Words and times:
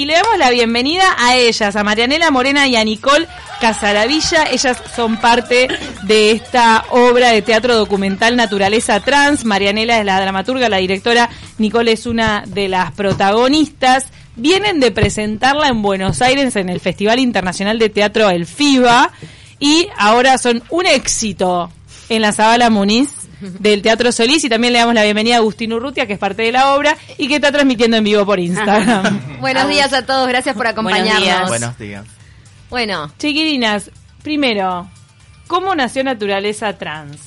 y 0.00 0.06
le 0.06 0.14
damos 0.14 0.38
la 0.38 0.48
bienvenida 0.48 1.14
a 1.18 1.36
ellas, 1.36 1.76
a 1.76 1.84
Marianela 1.84 2.30
Morena 2.30 2.66
y 2.66 2.74
a 2.74 2.82
Nicole 2.82 3.28
Casaravilla. 3.60 4.44
Ellas 4.50 4.82
son 4.96 5.18
parte 5.18 5.68
de 6.04 6.30
esta 6.30 6.86
obra 6.88 7.28
de 7.32 7.42
teatro 7.42 7.76
documental 7.76 8.34
Naturaleza 8.34 9.00
Trans. 9.00 9.44
Marianela 9.44 9.98
es 9.98 10.06
la 10.06 10.18
dramaturga, 10.18 10.70
la 10.70 10.78
directora, 10.78 11.28
Nicole 11.58 11.92
es 11.92 12.06
una 12.06 12.44
de 12.46 12.68
las 12.68 12.92
protagonistas. 12.92 14.06
Vienen 14.36 14.80
de 14.80 14.90
presentarla 14.90 15.68
en 15.68 15.82
Buenos 15.82 16.22
Aires 16.22 16.56
en 16.56 16.70
el 16.70 16.80
Festival 16.80 17.18
Internacional 17.18 17.78
de 17.78 17.90
Teatro 17.90 18.30
El 18.30 18.46
FIBA 18.46 19.10
y 19.58 19.86
ahora 19.98 20.38
son 20.38 20.62
un 20.70 20.86
éxito 20.86 21.70
en 22.08 22.22
la 22.22 22.32
Zabala 22.32 22.70
Muniz 22.70 23.19
del 23.40 23.82
Teatro 23.82 24.12
Solís 24.12 24.44
y 24.44 24.48
también 24.48 24.72
le 24.72 24.78
damos 24.80 24.94
la 24.94 25.02
bienvenida 25.04 25.36
a 25.36 25.38
Agustín 25.38 25.72
Urrutia, 25.72 26.06
que 26.06 26.12
es 26.14 26.18
parte 26.18 26.42
de 26.42 26.52
la 26.52 26.74
obra 26.74 26.96
y 27.18 27.28
que 27.28 27.36
está 27.36 27.50
transmitiendo 27.52 27.96
en 27.96 28.04
vivo 28.04 28.24
por 28.26 28.38
Instagram. 28.38 29.20
Buenos 29.40 29.68
días 29.68 29.92
a 29.92 30.04
todos, 30.04 30.28
gracias 30.28 30.54
por 30.56 30.66
acompañarnos. 30.66 31.48
Buenos 31.48 31.78
días. 31.78 32.04
Bueno, 32.68 33.10
Chiquilinas, 33.18 33.90
primero, 34.22 34.88
¿cómo 35.46 35.74
nació 35.74 36.04
Naturaleza 36.04 36.76
Trans? 36.78 37.18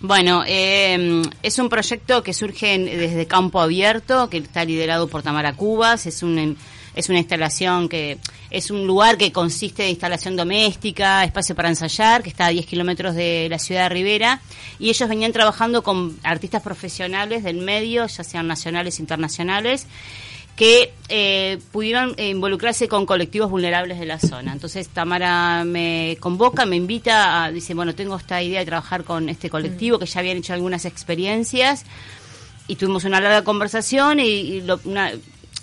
Bueno, 0.00 0.42
eh, 0.46 1.22
es 1.42 1.58
un 1.58 1.70
proyecto 1.70 2.22
que 2.22 2.34
surge 2.34 2.74
en- 2.74 2.84
desde 2.84 3.26
Campo 3.26 3.60
Abierto, 3.62 4.28
que 4.28 4.36
está 4.38 4.64
liderado 4.64 5.08
por 5.08 5.22
Tamara 5.22 5.54
Cubas. 5.54 6.04
Es 6.04 6.22
un 6.22 6.58
es 6.94 7.08
una 7.08 7.18
instalación 7.18 7.88
que 7.88 8.18
es 8.50 8.70
un 8.70 8.86
lugar 8.86 9.16
que 9.18 9.32
consiste 9.32 9.82
de 9.82 9.90
instalación 9.90 10.36
doméstica, 10.36 11.24
espacio 11.24 11.54
para 11.54 11.68
ensayar, 11.68 12.22
que 12.22 12.28
está 12.28 12.46
a 12.46 12.50
10 12.50 12.66
kilómetros 12.66 13.14
de 13.14 13.48
la 13.50 13.58
ciudad 13.58 13.84
de 13.84 13.88
Rivera. 13.88 14.40
Y 14.78 14.90
ellos 14.90 15.08
venían 15.08 15.32
trabajando 15.32 15.82
con 15.82 16.16
artistas 16.22 16.62
profesionales 16.62 17.42
del 17.42 17.56
medio, 17.58 18.06
ya 18.06 18.22
sean 18.24 18.46
nacionales 18.46 18.98
e 18.98 19.02
internacionales, 19.02 19.86
que 20.56 20.92
eh, 21.08 21.58
pudieron 21.72 22.14
eh, 22.16 22.28
involucrarse 22.28 22.86
con 22.86 23.06
colectivos 23.06 23.50
vulnerables 23.50 23.98
de 23.98 24.06
la 24.06 24.20
zona. 24.20 24.52
Entonces 24.52 24.88
Tamara 24.88 25.64
me 25.64 26.16
convoca, 26.20 26.64
me 26.64 26.76
invita, 26.76 27.42
a, 27.44 27.50
dice, 27.50 27.74
bueno, 27.74 27.92
tengo 27.96 28.14
esta 28.16 28.40
idea 28.40 28.60
de 28.60 28.66
trabajar 28.66 29.02
con 29.02 29.28
este 29.28 29.50
colectivo, 29.50 29.98
que 29.98 30.06
ya 30.06 30.20
habían 30.20 30.36
hecho 30.36 30.52
algunas 30.52 30.84
experiencias, 30.84 31.84
y 32.68 32.76
tuvimos 32.76 33.02
una 33.02 33.20
larga 33.20 33.42
conversación 33.42 34.20
y, 34.20 34.26
y 34.26 34.60
lo- 34.60 34.78
una- 34.84 35.10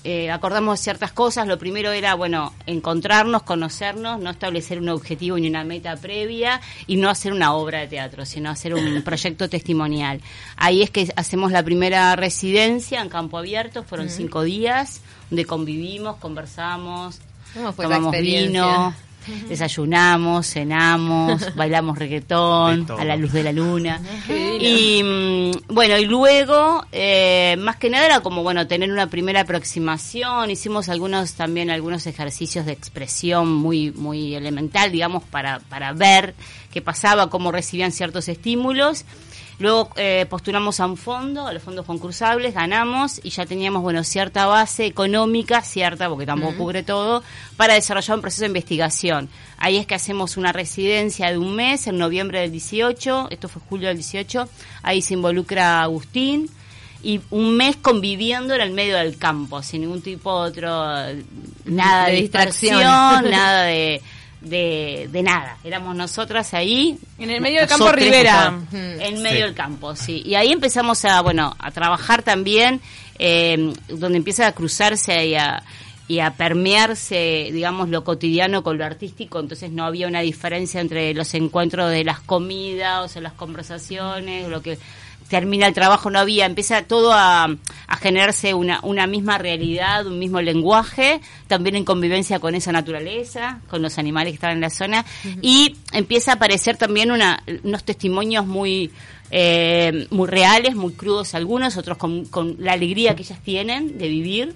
eh, 0.04 0.32
acordamos 0.32 0.80
ciertas 0.80 1.12
cosas. 1.12 1.48
Lo 1.48 1.60
primero 1.60 1.92
era, 1.92 2.16
bueno, 2.16 2.54
encontrarnos, 2.66 3.44
conocernos, 3.44 4.20
no 4.20 4.30
establecer 4.32 4.80
un 4.80 4.90
objetivo 4.90 5.38
ni 5.38 5.48
una 5.48 5.64
meta 5.64 5.96
previa 5.96 6.60
y 6.88 6.96
no 6.96 7.10
hacer 7.10 7.34
una 7.34 7.54
obra 7.54 7.80
de 7.80 7.88
teatro, 7.88 8.26
sino 8.26 8.50
hacer 8.50 8.74
un 8.74 9.02
proyecto 9.06 9.50
testimonial. 9.50 10.22
Ahí 10.56 10.82
es 10.82 10.90
que 10.90 11.12
hacemos 11.16 11.52
la 11.52 11.64
primera 11.64 12.16
residencia 12.16 13.02
en 13.02 13.10
campo 13.10 13.38
abierto, 13.38 13.84
fueron 13.84 14.10
cinco 14.10 14.44
días, 14.44 15.02
donde 15.30 15.46
convivimos, 15.46 16.18
conversamos, 16.18 17.20
¿Cómo 17.54 17.74
fue 17.74 17.86
esa 17.86 17.96
tomamos 17.96 18.20
vino, 18.20 18.96
desayunamos, 19.48 20.48
cenamos, 20.48 21.54
bailamos 21.56 21.98
reggaetón 21.98 22.88
a 22.90 23.06
la 23.06 23.16
luz 23.16 23.32
de 23.32 23.44
la 23.44 23.52
luna. 23.52 24.02
Y 24.30 25.02
mm, 25.04 25.74
bueno, 25.74 25.98
y 25.98 26.06
luego, 26.06 26.86
eh, 26.92 27.56
más 27.60 27.78
que 27.78 27.90
nada 27.90 28.06
era 28.06 28.20
como, 28.22 28.44
bueno, 28.44 28.68
tener 28.68 28.92
una 28.92 29.08
primera 29.08 29.42
aproximación. 29.42 30.52
Hicimos 30.52 30.90
algunos 30.90 31.34
también 31.34 31.70
algunos 31.70 32.08
ejercicios 32.08 32.66
de 32.66 32.74
expresión 32.74 33.52
muy, 33.52 33.92
muy 33.92 34.36
elemental, 34.36 34.92
digamos, 34.92 35.24
para, 35.24 35.60
para 35.60 35.94
ver 35.94 36.36
qué 36.72 36.82
pasaba, 36.82 37.30
cómo 37.30 37.52
recibían 37.52 37.92
ciertos 37.92 38.28
estímulos. 38.28 39.06
Luego 39.62 39.92
eh, 39.96 40.26
postulamos 40.28 40.80
a 40.80 40.88
un 40.88 40.98
fondo, 40.98 41.46
a 41.46 41.54
los 41.54 41.62
fondos 41.62 41.86
concursables, 41.86 42.56
ganamos 42.56 43.22
y 43.24 43.30
ya 43.30 43.46
teníamos, 43.46 43.84
bueno, 43.84 44.04
cierta 44.04 44.48
base 44.48 44.88
económica, 44.88 45.62
cierta, 45.62 46.10
porque 46.10 46.26
tampoco 46.26 46.58
cubre 46.58 46.82
todo, 46.82 47.24
para 47.58 47.76
desarrollar 47.76 48.16
un 48.16 48.22
proceso 48.22 48.42
de 48.42 48.48
investigación. 48.48 49.30
Ahí 49.58 49.78
es 49.78 49.86
que 49.86 49.94
hacemos 49.94 50.36
una 50.36 50.52
residencia 50.52 51.30
de 51.30 51.38
un 51.38 51.56
mes, 51.56 51.86
en 51.86 52.00
noviembre 52.00 52.40
del 52.40 52.52
18, 52.52 53.28
esto 53.30 53.48
fue 53.50 53.62
julio 53.70 53.90
del 53.90 53.98
18, 53.98 54.50
ahí 54.82 55.04
se 55.04 55.14
involucra 55.14 55.84
Agustín, 55.84 56.50
y 57.04 57.22
un 57.30 57.56
mes 57.56 57.76
conviviendo 57.76 58.56
en 58.56 58.62
el 58.62 58.72
medio 58.72 58.98
del 58.98 59.18
campo, 59.18 59.62
sin 59.62 59.82
ningún 59.82 60.02
tipo 60.02 60.32
otro, 60.32 60.70
nada 61.66 62.06
De 62.08 62.14
de, 62.14 62.22
distracción, 62.22 63.30
nada 63.30 63.64
de, 63.66 64.02
de, 64.42 65.08
de 65.12 65.24
nada. 65.24 65.58
Éramos 65.64 65.96
nosotras 65.96 66.54
ahí. 66.54 66.98
En 67.20 67.30
el 67.30 67.42
medio 67.42 67.60
del 67.60 67.70
campo 67.70 67.92
Rivera. 67.92 68.52
nosotros, 68.52 68.82
En 69.02 69.18
Sí. 69.18 69.24
medio 69.24 69.46
del 69.46 69.54
campo, 69.54 69.96
sí. 69.96 70.22
Y 70.26 70.36
ahí 70.36 70.52
empezamos 70.52 71.06
a, 71.06 71.22
bueno, 71.22 71.56
a 71.60 71.72
trabajar 71.72 72.24
también, 72.24 72.82
eh, 73.20 73.74
donde 73.88 74.18
empieza 74.18 74.48
a 74.48 74.52
cruzarse 74.52 75.26
y 75.28 75.36
a, 75.36 75.62
y 76.08 76.20
a 76.20 76.32
permearse, 76.32 77.50
digamos, 77.54 77.88
lo 77.90 78.04
cotidiano 78.04 78.64
con 78.64 78.78
lo 78.78 78.84
artístico, 78.86 79.40
entonces 79.40 79.72
no 79.72 79.86
había 79.86 80.08
una 80.08 80.22
diferencia 80.22 80.82
entre 80.82 81.14
los 81.14 81.34
encuentros 81.36 81.90
de 81.92 82.04
las 82.04 82.20
comidas, 82.20 83.06
o 83.06 83.08
sea, 83.08 83.22
las 83.22 83.34
conversaciones, 83.34 84.50
lo 84.50 84.62
que 84.62 84.78
termina 85.32 85.66
el 85.66 85.74
trabajo 85.74 86.12
no 86.12 86.20
había, 86.20 86.46
empieza 86.46 86.82
todo 86.82 87.14
a, 87.14 87.46
a 87.46 87.98
generarse 87.98 88.54
una, 88.54 88.82
una 88.84 89.08
misma 89.08 89.38
realidad, 89.38 90.06
un 90.06 90.20
mismo 90.20 90.42
lenguaje, 90.42 91.22
también 91.48 91.78
en 91.78 91.86
convivencia 91.86 92.40
con 92.42 92.54
esa 92.54 92.74
naturaleza, 92.74 93.62
con 93.70 93.82
los 93.82 93.98
animales 93.98 94.32
que 94.32 94.36
estaban 94.36 94.58
en 94.58 94.62
la 94.62 94.70
zona, 94.70 95.06
y 95.42 95.78
empieza 95.94 96.32
a 96.32 96.36
aparecer 96.36 96.76
también 96.76 97.12
una, 97.12 97.42
unos 97.64 97.86
testimonios 97.86 98.46
muy, 98.46 98.92
eh, 99.32 100.06
muy 100.10 100.28
reales, 100.28 100.76
muy 100.76 100.92
crudos 100.92 101.34
algunos, 101.34 101.78
otros 101.78 101.98
con, 101.98 102.26
con 102.26 102.58
la 102.60 102.74
alegría 102.74 103.16
que 103.16 103.24
ellas 103.24 103.40
tienen 103.42 103.98
de 103.98 104.10
vivir. 104.10 104.54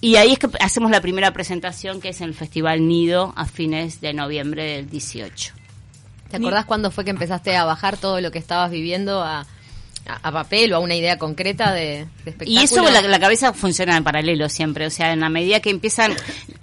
Y 0.00 0.16
ahí 0.16 0.32
es 0.32 0.38
que 0.38 0.48
hacemos 0.60 0.90
la 0.90 1.02
primera 1.02 1.30
presentación 1.34 2.00
que 2.00 2.08
es 2.08 2.22
en 2.22 2.28
el 2.28 2.34
Festival 2.34 2.88
Nido 2.88 3.34
a 3.36 3.44
fines 3.44 4.00
de 4.00 4.14
noviembre 4.14 4.64
del 4.64 4.88
18. 4.88 5.52
¿te 6.30 6.36
acordás 6.36 6.64
cuándo 6.64 6.90
fue 6.90 7.04
que 7.04 7.10
empezaste 7.10 7.56
a 7.56 7.64
bajar 7.64 7.96
todo 7.96 8.20
lo 8.20 8.30
que 8.30 8.38
estabas 8.38 8.70
viviendo 8.70 9.20
a, 9.22 9.46
a, 10.12 10.28
a 10.28 10.32
papel 10.32 10.72
o 10.72 10.76
a 10.76 10.78
una 10.78 10.94
idea 10.94 11.18
concreta 11.18 11.72
de, 11.72 12.06
de 12.24 12.30
espectáculo? 12.30 12.60
Y 12.60 12.64
eso 12.64 12.82
la, 12.82 13.02
la 13.02 13.18
cabeza 13.20 13.52
funciona 13.52 13.96
en 13.96 14.04
paralelo 14.04 14.48
siempre, 14.48 14.86
o 14.86 14.90
sea, 14.90 15.12
en 15.12 15.20
la 15.20 15.28
medida 15.28 15.60
que 15.60 15.70
empiezan, 15.70 16.12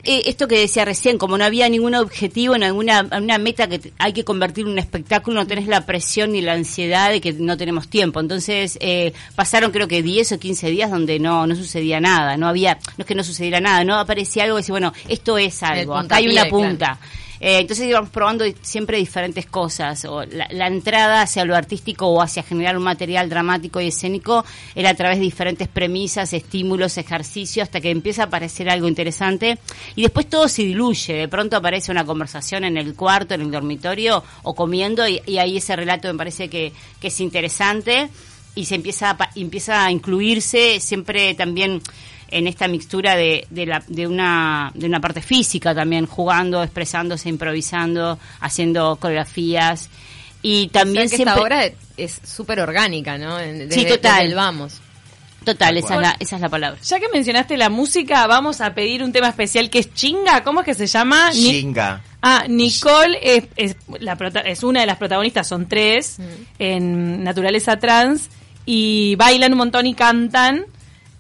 eh, 0.04 0.24
esto 0.26 0.48
que 0.48 0.60
decía 0.60 0.86
recién, 0.86 1.18
como 1.18 1.38
no 1.38 1.44
había 1.44 1.70
ningún 1.70 1.96
objetivo, 1.96 2.58
ninguna 2.58 3.08
una 3.18 3.38
meta 3.38 3.68
que 3.68 3.94
hay 3.98 4.14
que 4.14 4.24
convertir 4.24 4.66
en 4.66 4.72
un 4.72 4.80
espectáculo, 4.80 5.42
no 5.42 5.48
tenés 5.48 5.68
la 5.68 5.86
presión 5.86 6.32
ni 6.32 6.42
la 6.42 6.54
ansiedad 6.54 7.12
de 7.12 7.22
que 7.22 7.34
no 7.34 7.58
tenemos 7.58 7.88
tiempo. 7.88 8.20
Entonces, 8.20 8.78
eh, 8.82 9.14
pasaron 9.36 9.72
creo 9.72 9.88
que 9.88 10.02
10 10.02 10.34
o 10.34 10.40
15 10.40 10.70
días 10.70 10.92
donde 10.92 11.20
no, 11.20 11.48
no 11.48 11.56
sucedía 11.56 12.00
nada, 12.00 12.38
no 12.38 12.48
había, 12.48 12.80
no 12.98 13.04
es 13.04 13.06
que 13.06 13.16
no 13.16 13.24
sucediera 13.24 13.60
nada, 13.60 13.84
no 13.84 13.96
aparecía 13.96 14.44
algo 14.44 14.56
que 14.56 14.62
decía, 14.62 14.74
bueno, 14.74 14.94
esto 15.08 15.38
es 15.38 15.62
algo, 15.64 15.96
acá 15.96 16.18
hay 16.18 16.28
una 16.28 16.46
punta. 16.46 17.00
Eh, 17.40 17.60
entonces 17.60 17.88
íbamos 17.88 18.10
probando 18.10 18.46
siempre 18.62 18.98
diferentes 18.98 19.46
cosas. 19.46 20.06
O 20.06 20.24
la, 20.24 20.68
entrada 20.68 21.22
hacia 21.22 21.46
lo 21.46 21.56
artístico 21.56 22.08
o 22.08 22.22
hacia 22.22 22.44
generar 22.44 22.78
un 22.78 22.84
material 22.84 23.30
dramático 23.30 23.80
y 23.82 23.88
escénico 23.88 24.46
era 24.76 24.92
a 24.92 24.94
través 24.94 25.18
de 25.18 25.24
diferentes 25.24 25.68
premisas, 25.68 26.34
estímulos, 26.34 26.98
ejercicios, 26.98 27.64
hasta 27.64 27.82
que 27.82 27.90
empieza 27.90 28.24
a 28.24 28.26
aparecer 28.26 28.70
algo 28.70 28.88
interesante. 28.88 29.58
Y 29.96 30.04
después 30.04 30.28
todo 30.28 30.48
se 30.48 30.64
diluye. 30.64 31.14
De 31.14 31.28
pronto 31.28 31.58
aparece 31.58 31.92
una 31.92 32.06
conversación 32.06 32.64
en 32.64 32.78
el 32.78 32.96
cuarto, 32.96 33.34
en 33.34 33.42
el 33.42 33.52
dormitorio 33.52 34.24
o 34.44 34.54
comiendo 34.56 35.08
y, 35.08 35.22
y 35.26 35.38
ahí 35.38 35.58
ese 35.58 35.76
relato 35.76 36.08
me 36.08 36.18
parece 36.18 36.50
que, 36.50 36.74
que 37.00 37.08
es 37.08 37.20
interesante 37.20 38.10
y 38.58 38.66
se 38.66 38.76
empieza 38.76 39.12
a, 39.12 39.30
empieza 39.36 39.86
a 39.86 39.92
incluirse 39.92 40.80
siempre 40.80 41.36
también 41.36 41.82
en 42.30 42.48
esta 42.48 42.68
mixtura 42.68 43.16
de, 43.16 43.48
de, 43.50 43.66
la, 43.66 43.84
de, 43.88 44.08
una, 44.08 44.72
de 44.74 44.86
una 44.88 45.00
parte 45.00 45.22
física 45.22 45.74
también, 45.74 46.06
jugando, 46.06 46.62
expresándose, 46.64 47.30
improvisando, 47.30 48.20
haciendo 48.42 48.98
coreografías. 48.98 49.90
Y 50.42 50.68
O 50.68 50.72
sea 50.72 50.82
también 50.84 51.10
que 51.10 51.16
siempre... 51.16 51.32
esta 51.34 51.42
obra 51.42 51.66
es 51.98 52.20
súper 52.24 52.60
orgánica, 52.60 53.18
¿no? 53.18 53.40
En- 53.40 53.72
Sí, 53.72 53.84
desde- 53.84 53.96
total. 53.98 54.14
desde 54.16 54.26
el 54.30 54.36
vamos. 54.36 54.82
Total, 55.44 55.78
esa 55.78 55.96
es, 55.96 56.02
la, 56.02 56.16
esa 56.20 56.36
es 56.36 56.42
la 56.42 56.50
palabra. 56.50 56.78
Ya 56.84 57.00
que 57.00 57.08
mencionaste 57.14 57.56
la 57.56 57.70
música, 57.70 58.28
vamos 58.28 58.60
a 58.60 58.74
pedir 58.74 59.02
un 59.02 59.14
tema 59.14 59.30
especial 59.30 59.70
que 59.70 59.80
es 59.80 59.94
Chinga. 59.94 60.44
¿Cómo 60.44 60.60
es 60.60 60.66
que 60.66 60.74
se 60.74 60.88
llama? 60.88 61.30
Ni- 61.32 61.40
Shinga. 61.54 62.02
Ah, 62.22 62.44
Nicole 62.50 63.18
es, 63.22 63.44
es, 63.56 63.78
la 64.00 64.18
prota- 64.18 64.42
es 64.42 64.64
una 64.64 64.82
de 64.82 64.88
las 64.88 64.98
protagonistas, 64.98 65.48
son 65.48 65.70
tres, 65.70 66.18
en 66.60 67.24
Naturaleza 67.24 67.78
Trans, 67.80 68.30
y 68.66 69.16
bailan 69.16 69.54
un 69.54 69.60
montón 69.60 69.86
y 69.86 69.94
cantan 69.94 70.66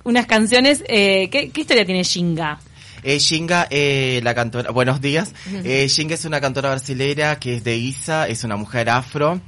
unas 0.07 0.25
canciones. 0.25 0.83
Eh, 0.87 1.29
¿qué, 1.29 1.49
qué 1.49 1.61
historia 1.61 1.85
tiene 1.85 2.03
Shinga? 2.03 2.59
Eh, 3.03 3.19
Shinga, 3.19 3.67
eh, 3.69 4.21
la 4.23 4.33
cantora, 4.33 4.71
buenos 4.71 5.01
días. 5.01 5.33
Eh, 5.63 5.87
Shinga 5.87 6.15
es 6.15 6.25
una 6.25 6.41
cantora 6.41 6.69
brasileña 6.71 7.37
que 7.39 7.57
es 7.57 7.63
de 7.63 7.75
Isa, 7.75 8.27
es 8.27 8.43
una 8.43 8.55
mujer 8.55 8.89
afro. 8.89 9.39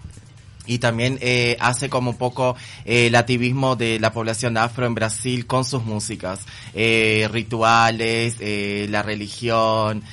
Y 0.66 0.78
también 0.78 1.18
eh, 1.22 1.58
hace 1.60 1.90
como 1.90 2.12
un 2.12 2.18
poco 2.18 2.56
eh, 2.86 3.08
el 3.08 3.16
activismo 3.16 3.76
de 3.76 4.00
la 4.00 4.14
población 4.14 4.56
afro 4.56 4.86
en 4.86 4.94
Brasil 4.94 5.48
con 5.48 5.66
sus 5.66 5.84
músicas. 5.84 6.42
Eh, 6.76 7.28
rituales, 7.32 8.36
eh, 8.40 8.86
la 8.90 9.02
religión, 9.02 10.04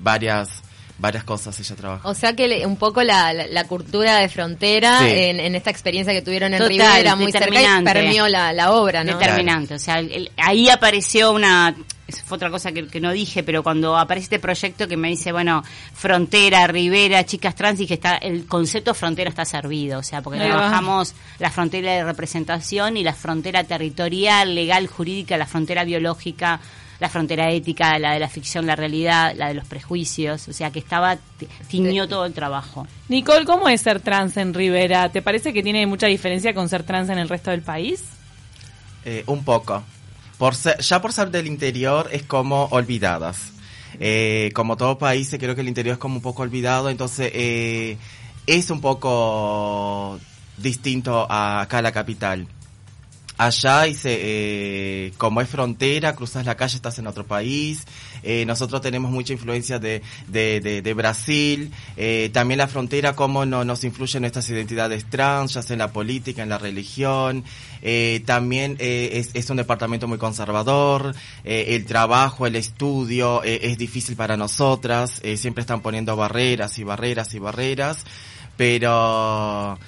varias, 0.00 0.48
varias 1.00 1.24
cosas 1.24 1.58
ella 1.58 1.74
trabaja. 1.76 2.08
O 2.08 2.14
sea 2.14 2.36
que 2.36 2.46
le- 2.46 2.66
un 2.66 2.76
poco 2.76 3.02
la, 3.02 3.32
la, 3.32 3.46
la 3.46 3.64
cultura 3.66 4.16
de 4.18 4.28
frontera 4.28 4.98
Sí. 5.00 5.06
en, 5.08 5.40
en 5.40 5.54
esta 5.54 5.70
experiencia 5.70 6.12
que 6.12 6.22
tuvieron 6.22 6.52
en 6.52 6.58
Total, 6.58 6.70
Rivera 6.70 7.16
muy 7.16 7.32
cerca 7.32 7.48
y 7.48 7.50
determinante. 7.52 7.92
permeó 7.92 8.28
la, 8.28 8.52
la 8.52 8.72
obra, 8.72 9.02
¿no? 9.02 9.16
Determinante. 9.18 9.74
O 9.74 9.78
sea, 9.78 9.98
el- 9.98 10.30
ahí 10.36 10.68
apareció 10.68 11.32
una 11.32 11.74
eso 12.06 12.24
fue 12.26 12.36
otra 12.36 12.50
cosa 12.50 12.72
que, 12.72 12.88
que 12.88 12.98
no 13.00 13.12
dije, 13.12 13.44
pero 13.44 13.62
cuando 13.62 13.96
aparece 13.96 14.24
este 14.24 14.38
proyecto 14.40 14.88
que 14.88 14.96
me 14.96 15.06
dice, 15.10 15.30
bueno, 15.30 15.62
frontera, 15.94 16.66
ribera, 16.66 17.24
chicas 17.24 17.54
trans, 17.54 17.78
dije, 17.78 17.94
está, 17.94 18.16
el 18.16 18.46
concepto 18.46 18.94
frontera 18.94 19.30
está 19.30 19.44
servido, 19.44 20.00
o 20.00 20.02
sea, 20.02 20.20
porque 20.20 20.40
Ahí 20.40 20.48
va. 20.48 20.56
trabajamos 20.56 21.14
la 21.38 21.52
frontera 21.52 21.92
de 21.92 22.02
representación 22.04 22.96
y 22.96 23.04
la 23.04 23.12
frontera 23.14 23.62
territorial, 23.62 24.56
legal, 24.56 24.88
jurídica, 24.88 25.36
la 25.36 25.46
frontera 25.46 25.84
biológica, 25.84 26.58
la 27.00 27.08
frontera 27.08 27.50
ética, 27.50 27.98
la 27.98 28.12
de 28.12 28.20
la 28.20 28.28
ficción, 28.28 28.66
la 28.66 28.76
realidad, 28.76 29.32
la 29.36 29.48
de 29.48 29.54
los 29.54 29.66
prejuicios, 29.66 30.46
o 30.48 30.52
sea, 30.52 30.70
que 30.70 30.78
estaba, 30.78 31.16
ti- 31.16 31.48
tiñó 31.68 32.06
todo 32.06 32.26
el 32.26 32.32
trabajo. 32.34 32.86
Nicole, 33.08 33.46
¿cómo 33.46 33.68
es 33.68 33.80
ser 33.80 34.00
trans 34.00 34.36
en 34.36 34.52
Rivera? 34.54 35.08
¿Te 35.10 35.22
parece 35.22 35.52
que 35.52 35.62
tiene 35.62 35.86
mucha 35.86 36.06
diferencia 36.06 36.52
con 36.54 36.68
ser 36.68 36.82
trans 36.82 37.08
en 37.10 37.18
el 37.18 37.28
resto 37.28 37.50
del 37.50 37.62
país? 37.62 38.04
Eh, 39.04 39.24
un 39.26 39.42
poco. 39.44 39.82
Por 40.38 40.54
ser- 40.54 40.78
ya 40.80 41.00
por 41.00 41.12
ser 41.12 41.30
del 41.30 41.46
interior 41.46 42.08
es 42.12 42.22
como 42.22 42.64
olvidadas. 42.70 43.52
Eh, 43.98 44.50
como 44.54 44.76
todo 44.76 44.98
país, 44.98 45.34
creo 45.38 45.54
que 45.54 45.62
el 45.62 45.68
interior 45.68 45.94
es 45.94 45.98
como 45.98 46.16
un 46.16 46.22
poco 46.22 46.42
olvidado, 46.42 46.90
entonces 46.90 47.30
eh, 47.34 47.96
es 48.46 48.70
un 48.70 48.80
poco 48.80 50.18
distinto 50.56 51.26
a 51.30 51.62
acá 51.62 51.78
a 51.78 51.82
la 51.82 51.92
capital. 51.92 52.46
Allá 53.40 53.84
dice, 53.84 54.18
eh, 54.20 55.12
como 55.16 55.40
es 55.40 55.48
frontera, 55.48 56.14
cruzas 56.14 56.44
la 56.44 56.58
calle, 56.58 56.76
estás 56.76 56.98
en 56.98 57.06
otro 57.06 57.24
país. 57.24 57.86
Eh, 58.22 58.44
nosotros 58.44 58.82
tenemos 58.82 59.10
mucha 59.10 59.32
influencia 59.32 59.78
de, 59.78 60.02
de, 60.28 60.60
de, 60.60 60.82
de 60.82 60.92
Brasil. 60.92 61.72
Eh, 61.96 62.28
también 62.34 62.58
la 62.58 62.66
frontera, 62.66 63.16
cómo 63.16 63.46
no, 63.46 63.64
nos 63.64 63.82
influye 63.82 64.18
en 64.18 64.24
nuestras 64.24 64.50
identidades 64.50 65.06
trans, 65.08 65.54
ya 65.54 65.62
sea 65.62 65.72
en 65.72 65.78
la 65.78 65.90
política, 65.90 66.42
en 66.42 66.50
la 66.50 66.58
religión. 66.58 67.42
Eh, 67.80 68.22
también 68.26 68.76
eh, 68.78 69.12
es, 69.14 69.30
es 69.32 69.48
un 69.48 69.56
departamento 69.56 70.06
muy 70.06 70.18
conservador. 70.18 71.14
Eh, 71.42 71.68
el 71.68 71.86
trabajo, 71.86 72.46
el 72.46 72.56
estudio 72.56 73.42
es 73.42 73.78
difícil 73.78 74.16
para 74.16 74.36
nosotras. 74.36 75.22
Siempre 75.36 75.62
están 75.62 75.80
poniendo 75.80 76.14
barreras 76.14 76.78
y 76.78 76.84
barreras 76.84 77.32
y 77.32 77.38
barreras. 77.38 78.04
Pero 78.58 79.78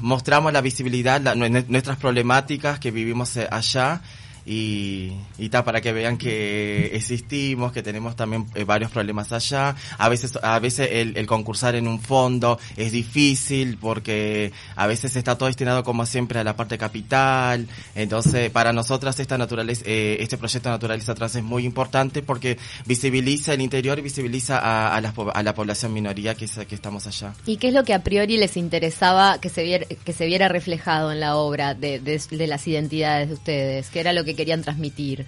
mostramos 0.00 0.52
la 0.52 0.60
visibilidad, 0.60 1.20
la- 1.20 1.34
nue- 1.34 1.64
nuestras 1.68 1.96
problemáticas 1.98 2.78
que 2.78 2.90
vivimos 2.90 3.36
eh, 3.36 3.48
allá 3.50 4.00
y, 4.46 5.12
y 5.38 5.48
ta, 5.48 5.64
para 5.64 5.80
que 5.80 5.92
vean 5.92 6.16
que 6.18 6.90
existimos, 6.94 7.72
que 7.72 7.82
tenemos 7.82 8.16
también 8.16 8.46
eh, 8.54 8.64
varios 8.64 8.90
problemas 8.90 9.32
allá. 9.32 9.76
A 9.98 10.08
veces, 10.08 10.38
a 10.42 10.58
veces 10.58 10.88
el, 10.92 11.26
concursar 11.26 11.74
en 11.74 11.86
un 11.88 12.00
fondo 12.00 12.58
es 12.76 12.92
difícil 12.92 13.78
porque 13.80 14.52
a 14.76 14.86
veces 14.86 15.16
está 15.16 15.36
todo 15.38 15.46
destinado 15.46 15.84
como 15.84 16.04
siempre 16.06 16.38
a 16.40 16.44
la 16.44 16.56
parte 16.56 16.78
capital. 16.78 17.66
Entonces, 17.94 18.50
para 18.50 18.72
nosotras 18.72 19.18
esta 19.20 19.38
naturaleza, 19.38 19.82
eh, 19.86 20.16
este 20.20 20.36
proyecto 20.38 20.70
Naturaleza 20.70 21.14
Trans 21.14 21.36
es 21.36 21.42
muy 21.42 21.64
importante 21.64 22.22
porque 22.22 22.58
visibiliza 22.86 23.54
el 23.54 23.60
interior 23.60 23.98
y 23.98 24.02
visibiliza 24.02 24.58
a, 24.58 24.94
a, 24.96 25.00
la, 25.00 25.14
a 25.34 25.42
la 25.42 25.54
población 25.54 25.92
minoría 25.92 26.34
que, 26.34 26.46
es- 26.46 26.58
que 26.68 26.74
estamos 26.74 27.06
allá. 27.06 27.34
¿Y 27.46 27.56
qué 27.56 27.68
es 27.68 27.74
lo 27.74 27.84
que 27.84 27.94
a 27.94 28.02
priori 28.02 28.36
les 28.36 28.56
interesaba 28.56 29.38
que 29.40 29.48
se 29.48 29.62
viera, 29.62 29.86
que 29.86 30.12
se 30.12 30.26
viera 30.26 30.48
reflejado 30.48 31.12
en 31.12 31.20
la 31.20 31.36
obra 31.36 31.74
de, 31.74 32.00
de- 32.00 32.20
de 32.30 32.46
las 32.46 32.66
identidades 32.66 33.28
de 33.28 33.34
ustedes? 33.34 33.88
¿Qué 33.90 34.00
era 34.00 34.12
lo 34.12 34.24
que 34.24 34.31
querían 34.34 34.62
transmitir? 34.62 35.26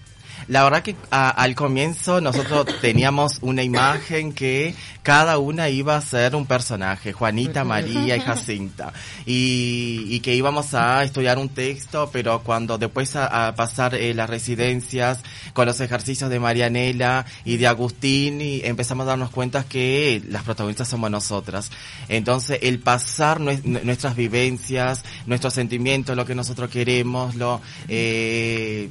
La 0.49 0.63
verdad 0.65 0.83
que 0.83 0.97
a- 1.11 1.31
al 1.31 1.55
comienzo 1.55 2.21
nosotros 2.21 2.67
teníamos 2.81 3.39
una 3.43 3.63
imagen 3.63 4.33
que 4.33 4.75
cada 5.03 5.39
una 5.39 5.69
iba 5.69 5.97
a 5.97 6.01
ser 6.01 6.35
un 6.35 6.47
personaje, 6.47 7.13
Juanita, 7.13 7.65
María 7.65 8.17
y 8.17 8.21
Jacinta, 8.27 8.93
y, 9.27 10.07
y 10.09 10.21
que 10.21 10.35
íbamos 10.35 10.75
a 10.75 11.03
estudiar 11.05 11.39
un 11.39 11.49
texto, 11.49 12.11
pero 12.13 12.41
cuando 12.43 12.79
después 12.79 13.15
a, 13.17 13.49
a 13.49 13.55
pasar 13.55 13.95
eh, 13.95 14.15
las 14.15 14.29
residencias 14.31 15.21
con 15.53 15.67
los 15.67 15.81
ejercicios 15.81 16.31
de 16.31 16.41
Marianela 16.41 17.27
y 17.45 17.57
de 17.59 17.67
Agustín, 17.67 18.41
y 18.41 18.61
empezamos 18.65 19.05
a 19.05 19.11
darnos 19.11 19.31
cuenta 19.31 19.65
que 19.65 20.23
las 20.29 20.43
protagonistas 20.43 20.89
somos 20.89 21.11
nosotras. 21.11 21.71
Entonces 22.09 22.59
el 22.63 22.79
pasar 22.81 23.41
nue- 23.41 23.63
nuestras 23.63 24.17
vivencias, 24.17 25.05
nuestros 25.27 25.55
sentimientos, 25.55 26.17
lo 26.17 26.25
que 26.27 26.35
nosotros 26.35 26.71
queremos, 26.71 27.35
lo... 27.35 27.61
Eh, 27.89 28.89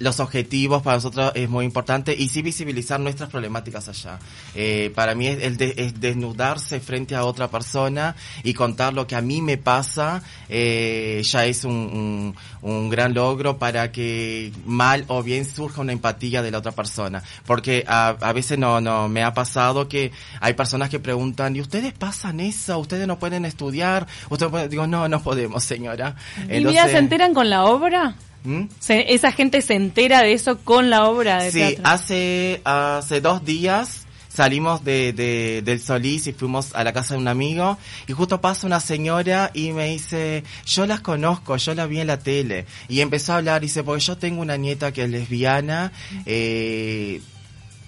los 0.00 0.20
objetivos 0.20 0.82
para 0.82 0.96
nosotros 0.98 1.32
es 1.34 1.48
muy 1.48 1.64
importante 1.64 2.14
y 2.16 2.28
sí 2.28 2.40
visibilizar 2.42 3.00
nuestras 3.00 3.30
problemáticas 3.30 3.88
allá. 3.88 4.18
Eh, 4.54 4.92
para 4.94 5.14
mí 5.14 5.26
es, 5.26 5.42
el 5.42 5.56
de- 5.56 5.74
es 5.76 6.00
desnudarse 6.00 6.78
frente 6.80 7.16
a 7.16 7.24
otra 7.24 7.48
persona 7.48 8.14
y 8.44 8.54
contar 8.54 8.94
lo 8.94 9.06
que 9.06 9.16
a 9.16 9.20
mí 9.20 9.42
me 9.42 9.56
pasa 9.58 10.22
eh, 10.48 11.22
ya 11.24 11.44
es 11.46 11.64
un, 11.64 11.72
un, 11.72 12.36
un 12.62 12.88
gran 12.90 13.12
logro 13.14 13.58
para 13.58 13.90
que 13.92 14.52
mal 14.66 15.04
o 15.08 15.22
bien 15.22 15.44
surja 15.44 15.80
una 15.80 15.92
empatía 15.92 16.42
de 16.42 16.50
la 16.50 16.58
otra 16.58 16.72
persona. 16.72 17.22
Porque 17.46 17.84
a, 17.88 18.08
a 18.20 18.32
veces 18.32 18.58
no, 18.58 18.80
no 18.80 19.08
me 19.08 19.24
ha 19.24 19.34
pasado 19.34 19.88
que 19.88 20.12
hay 20.40 20.54
personas 20.54 20.90
que 20.90 21.00
preguntan, 21.00 21.56
¿y 21.56 21.60
ustedes 21.60 21.92
pasan 21.92 22.40
eso? 22.40 22.78
¿Ustedes 22.78 23.06
no 23.06 23.18
pueden 23.18 23.44
estudiar? 23.44 24.06
¿Ustedes 24.30 24.50
pueden-?" 24.52 24.68
Digo, 24.70 24.86
no, 24.86 25.08
no 25.08 25.22
podemos, 25.22 25.64
señora. 25.64 26.14
¿Y 26.36 26.40
mira, 26.46 26.56
Entonces- 26.58 26.90
se 26.92 26.98
enteran 26.98 27.34
con 27.34 27.50
la 27.50 27.64
obra? 27.64 28.14
¿Mm? 28.44 28.64
Se- 28.78 29.12
esa 29.14 29.32
gente 29.32 29.60
se 29.62 29.74
entera 29.74 30.22
de 30.22 30.32
eso 30.32 30.58
con 30.58 30.90
la 30.90 31.04
obra 31.06 31.42
de 31.42 31.50
Sí, 31.50 31.58
teatro. 31.58 31.82
hace, 31.84 32.60
hace 32.64 33.20
dos 33.20 33.44
días 33.44 34.04
salimos 34.28 34.84
de, 34.84 35.12
de- 35.12 35.62
del 35.64 35.80
Solís 35.80 36.28
y 36.28 36.32
fuimos 36.32 36.72
a 36.74 36.84
la 36.84 36.92
casa 36.92 37.14
de 37.14 37.20
un 37.20 37.26
amigo 37.26 37.76
y 38.06 38.12
justo 38.12 38.40
pasa 38.40 38.66
una 38.68 38.78
señora 38.78 39.50
y 39.52 39.72
me 39.72 39.86
dice, 39.88 40.44
yo 40.64 40.86
las 40.86 41.00
conozco, 41.00 41.56
yo 41.56 41.74
las 41.74 41.88
vi 41.88 41.98
en 42.00 42.06
la 42.06 42.18
tele. 42.20 42.64
Y 42.88 43.00
empezó 43.00 43.32
a 43.32 43.38
hablar, 43.38 43.60
dice, 43.60 43.82
porque 43.82 44.04
yo 44.04 44.16
tengo 44.16 44.40
una 44.40 44.56
nieta 44.56 44.92
que 44.92 45.02
es 45.04 45.10
lesbiana, 45.10 45.90
eh, 46.24 47.20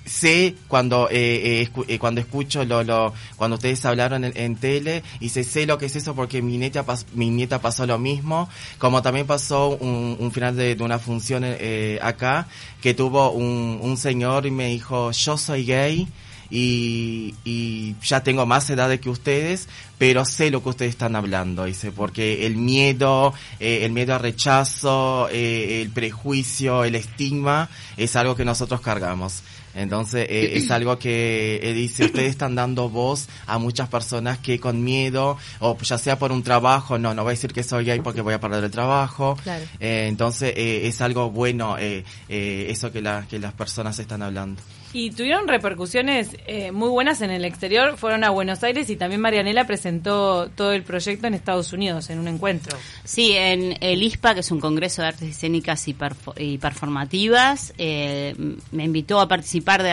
sé 0.04 0.54
cuando 0.68 1.08
eh, 1.10 1.60
eh, 1.60 1.68
escu- 1.70 1.84
eh, 1.88 1.98
cuando 1.98 2.20
escucho 2.20 2.64
lo, 2.64 2.82
lo 2.82 3.12
cuando 3.36 3.56
ustedes 3.56 3.84
hablaron 3.84 4.24
en, 4.24 4.32
en 4.36 4.56
tele 4.56 5.02
y 5.20 5.28
sé, 5.28 5.44
sé 5.44 5.66
lo 5.66 5.78
que 5.78 5.86
es 5.86 5.96
eso 5.96 6.14
porque 6.14 6.42
mi 6.42 6.56
nieta 6.58 6.84
pas- 6.84 7.04
mi 7.14 7.30
nieta 7.30 7.60
pasó 7.60 7.86
lo 7.86 7.98
mismo 7.98 8.48
como 8.78 9.02
también 9.02 9.26
pasó 9.26 9.70
un, 9.76 10.16
un 10.18 10.32
final 10.32 10.56
de, 10.56 10.74
de 10.74 10.82
una 10.82 10.98
función 10.98 11.42
eh, 11.44 11.98
acá 12.02 12.48
que 12.80 12.94
tuvo 12.94 13.30
un, 13.30 13.78
un 13.82 13.96
señor 13.96 14.46
y 14.46 14.50
me 14.50 14.68
dijo 14.70 15.10
yo 15.12 15.36
soy 15.36 15.64
gay 15.64 16.08
y, 16.50 17.34
y 17.44 17.94
ya 18.02 18.22
tengo 18.24 18.44
más 18.44 18.68
edad 18.70 18.90
que 18.98 19.08
ustedes, 19.08 19.68
pero 19.98 20.24
sé 20.24 20.50
lo 20.50 20.62
que 20.62 20.70
ustedes 20.70 20.90
están 20.90 21.14
hablando, 21.14 21.64
dice, 21.64 21.92
porque 21.92 22.44
el 22.44 22.56
miedo, 22.56 23.32
eh, 23.60 23.84
el 23.84 23.92
miedo 23.92 24.14
al 24.14 24.20
rechazo, 24.20 25.28
eh, 25.30 25.80
el 25.82 25.90
prejuicio, 25.90 26.82
el 26.82 26.96
estigma, 26.96 27.68
es 27.96 28.16
algo 28.16 28.34
que 28.34 28.44
nosotros 28.44 28.80
cargamos. 28.80 29.42
Entonces, 29.74 30.26
eh, 30.28 30.56
es 30.56 30.70
algo 30.70 30.98
que 30.98 31.60
eh, 31.62 31.72
dice, 31.72 32.06
ustedes 32.06 32.30
están 32.30 32.54
dando 32.54 32.88
voz 32.88 33.28
a 33.46 33.58
muchas 33.58 33.88
personas 33.88 34.38
que 34.38 34.58
con 34.58 34.82
miedo, 34.82 35.36
o 35.60 35.78
ya 35.78 35.98
sea 35.98 36.18
por 36.18 36.32
un 36.32 36.42
trabajo, 36.42 36.98
no, 36.98 37.14
no 37.14 37.22
voy 37.22 37.30
a 37.30 37.34
decir 37.34 37.52
que 37.52 37.62
soy 37.62 37.84
gay 37.84 38.00
porque 38.00 38.20
voy 38.20 38.34
a 38.34 38.40
perder 38.40 38.64
el 38.64 38.70
trabajo. 38.70 39.36
Claro. 39.42 39.64
Eh, 39.78 40.06
entonces, 40.08 40.52
eh, 40.56 40.86
es 40.88 41.00
algo 41.00 41.30
bueno, 41.30 41.78
eh, 41.78 42.04
eh, 42.28 42.66
eso 42.68 42.90
que, 42.90 43.00
la, 43.00 43.26
que 43.28 43.38
las 43.38 43.52
personas 43.52 43.98
están 43.98 44.22
hablando. 44.22 44.60
Y 44.92 45.12
tuvieron 45.12 45.46
repercusiones 45.46 46.30
eh, 46.46 46.72
muy 46.72 46.88
buenas 46.88 47.20
en 47.20 47.30
el 47.30 47.44
exterior. 47.44 47.96
Fueron 47.96 48.24
a 48.24 48.30
Buenos 48.30 48.64
Aires 48.64 48.90
y 48.90 48.96
también 48.96 49.20
Marianela 49.20 49.64
presentó 49.64 50.50
todo 50.50 50.72
el 50.72 50.82
proyecto 50.82 51.28
en 51.28 51.34
Estados 51.34 51.72
Unidos 51.72 52.10
en 52.10 52.18
un 52.18 52.26
encuentro. 52.26 52.76
Sí, 53.04 53.32
en 53.36 53.76
el 53.80 54.02
ISPA, 54.02 54.34
que 54.34 54.40
es 54.40 54.50
un 54.50 54.58
congreso 54.58 55.02
de 55.02 55.08
artes 55.08 55.28
escénicas 55.28 55.86
y, 55.86 55.96
y 56.38 56.58
performativas, 56.58 57.72
eh, 57.78 58.34
me 58.72 58.84
invitó 58.84 59.20
a 59.20 59.28
participar 59.28 59.82
de 59.84 59.90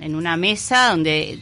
en 0.00 0.14
una 0.14 0.36
mesa 0.36 0.90
donde 0.90 1.38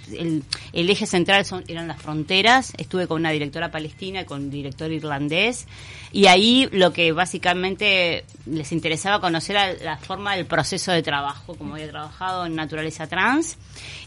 el, 0.73 0.91
eje 0.91 1.07
central 1.07 1.47
son, 1.47 1.65
eran 1.67 1.89
las 1.89 2.01
fronteras. 2.03 2.75
Estuve 2.77 3.07
con 3.07 3.21
una 3.21 3.31
directora 3.31 3.71
palestina 3.71 4.21
y 4.23 4.25
con 4.25 4.43
un 4.45 4.51
director 4.51 4.93
irlandés. 4.93 5.67
Y 6.13 6.27
ahí 6.27 6.69
lo 6.73 6.93
que 6.93 7.13
básicamente 7.13 8.25
les 8.47 8.73
interesaba 8.73 9.21
conocer 9.21 9.57
era 9.57 9.73
la 9.85 9.97
forma 9.99 10.37
del 10.37 10.47
proceso 10.47 10.93
de 10.93 11.03
trabajo, 11.03 11.55
como 11.55 11.75
había 11.75 11.91
trabajado 11.91 12.47
en 12.47 12.55
Naturaleza 12.55 12.98
Trans. 13.07 13.57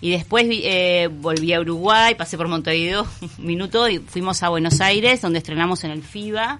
Y 0.02 0.12
después 0.12 0.46
eh, 0.50 1.10
volví 1.12 1.54
a 1.54 1.62
Uruguay, 1.62 2.16
pasé 2.16 2.38
por 2.38 2.48
Montevideo 2.48 3.08
un 3.38 3.46
minuto 3.46 3.88
y 3.88 4.00
fuimos 4.00 4.44
a 4.44 4.50
Buenos 4.50 4.82
Aires, 4.82 5.22
donde 5.22 5.40
estrenamos 5.40 5.84
en 5.84 5.92
el 5.92 6.02
FIBA 6.04 6.60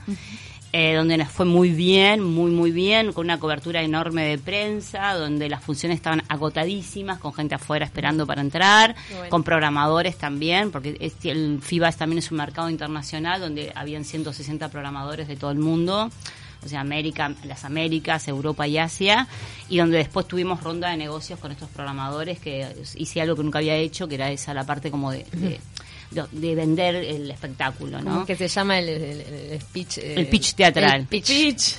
eh, 0.74 0.96
donde 0.96 1.18
nos 1.18 1.28
fue 1.28 1.46
muy 1.46 1.70
bien, 1.72 2.24
muy, 2.24 2.50
muy 2.50 2.72
bien, 2.72 3.12
con 3.12 3.26
una 3.26 3.38
cobertura 3.42 3.82
enorme 3.84 4.24
de 4.26 4.38
prensa, 4.38 5.16
donde 5.16 5.50
las 5.50 5.62
funciones 5.62 5.98
estaban 5.98 6.24
agotadísimas, 6.30 7.20
con 7.20 7.34
gente 7.34 7.56
afuera 7.56 7.84
esperando 7.84 8.26
para 8.26 8.40
entrar, 8.40 8.96
bueno. 9.12 9.30
con 9.30 9.44
programadores 9.44 10.18
también, 10.18 10.72
porque 10.72 10.96
este- 11.02 11.32
el 11.32 11.60
FIBA 11.62 11.90
es- 11.90 11.98
también 11.98 12.20
es 12.20 12.32
un 12.32 12.38
mercado 12.38 12.70
internacional 12.70 13.42
donde 13.42 13.74
habían 13.76 14.06
160 14.06 14.70
programadores 14.70 15.28
de 15.28 15.36
todo 15.36 15.52
el 15.52 15.60
mundo. 15.60 16.10
O 16.64 16.68
sea, 16.70 16.82
América, 16.82 17.34
las 17.44 17.66
Américas, 17.66 18.28
Europa 18.28 18.68
y 18.68 18.78
Asia, 18.78 19.28
y 19.70 19.78
donde 19.78 19.98
después 19.98 20.28
tuvimos 20.28 20.62
ronda 20.64 20.90
de 20.90 20.98
negocios 20.98 21.40
con 21.40 21.52
estos 21.52 21.70
programadores 21.70 22.40
que 22.40 22.68
hice 22.96 23.20
algo 23.22 23.36
que 23.36 23.44
nunca 23.44 23.60
había 23.60 23.76
hecho, 23.78 24.08
que 24.08 24.16
era 24.16 24.30
esa 24.32 24.54
la 24.54 24.64
parte 24.66 24.92
como 24.92 25.12
de, 25.12 25.26
de, 25.32 25.60
de- 26.12 26.28
de 26.32 26.56
vender 26.56 26.96
el 26.96 27.32
espectáculo, 27.32 28.00
¿no? 28.02 28.12
¿Cómo 28.12 28.26
que 28.26 28.36
se 28.36 28.48
llama 28.48 28.78
el, 28.80 28.90
el- 28.90 29.22
el 29.22 29.62
speech? 29.62 29.98
eh, 30.00 30.14
El 30.18 30.28
pitch 30.28 30.54
teatral. 30.54 31.02
el 31.02 31.08
pitch. 31.08 31.28
Pitch. 31.28 31.76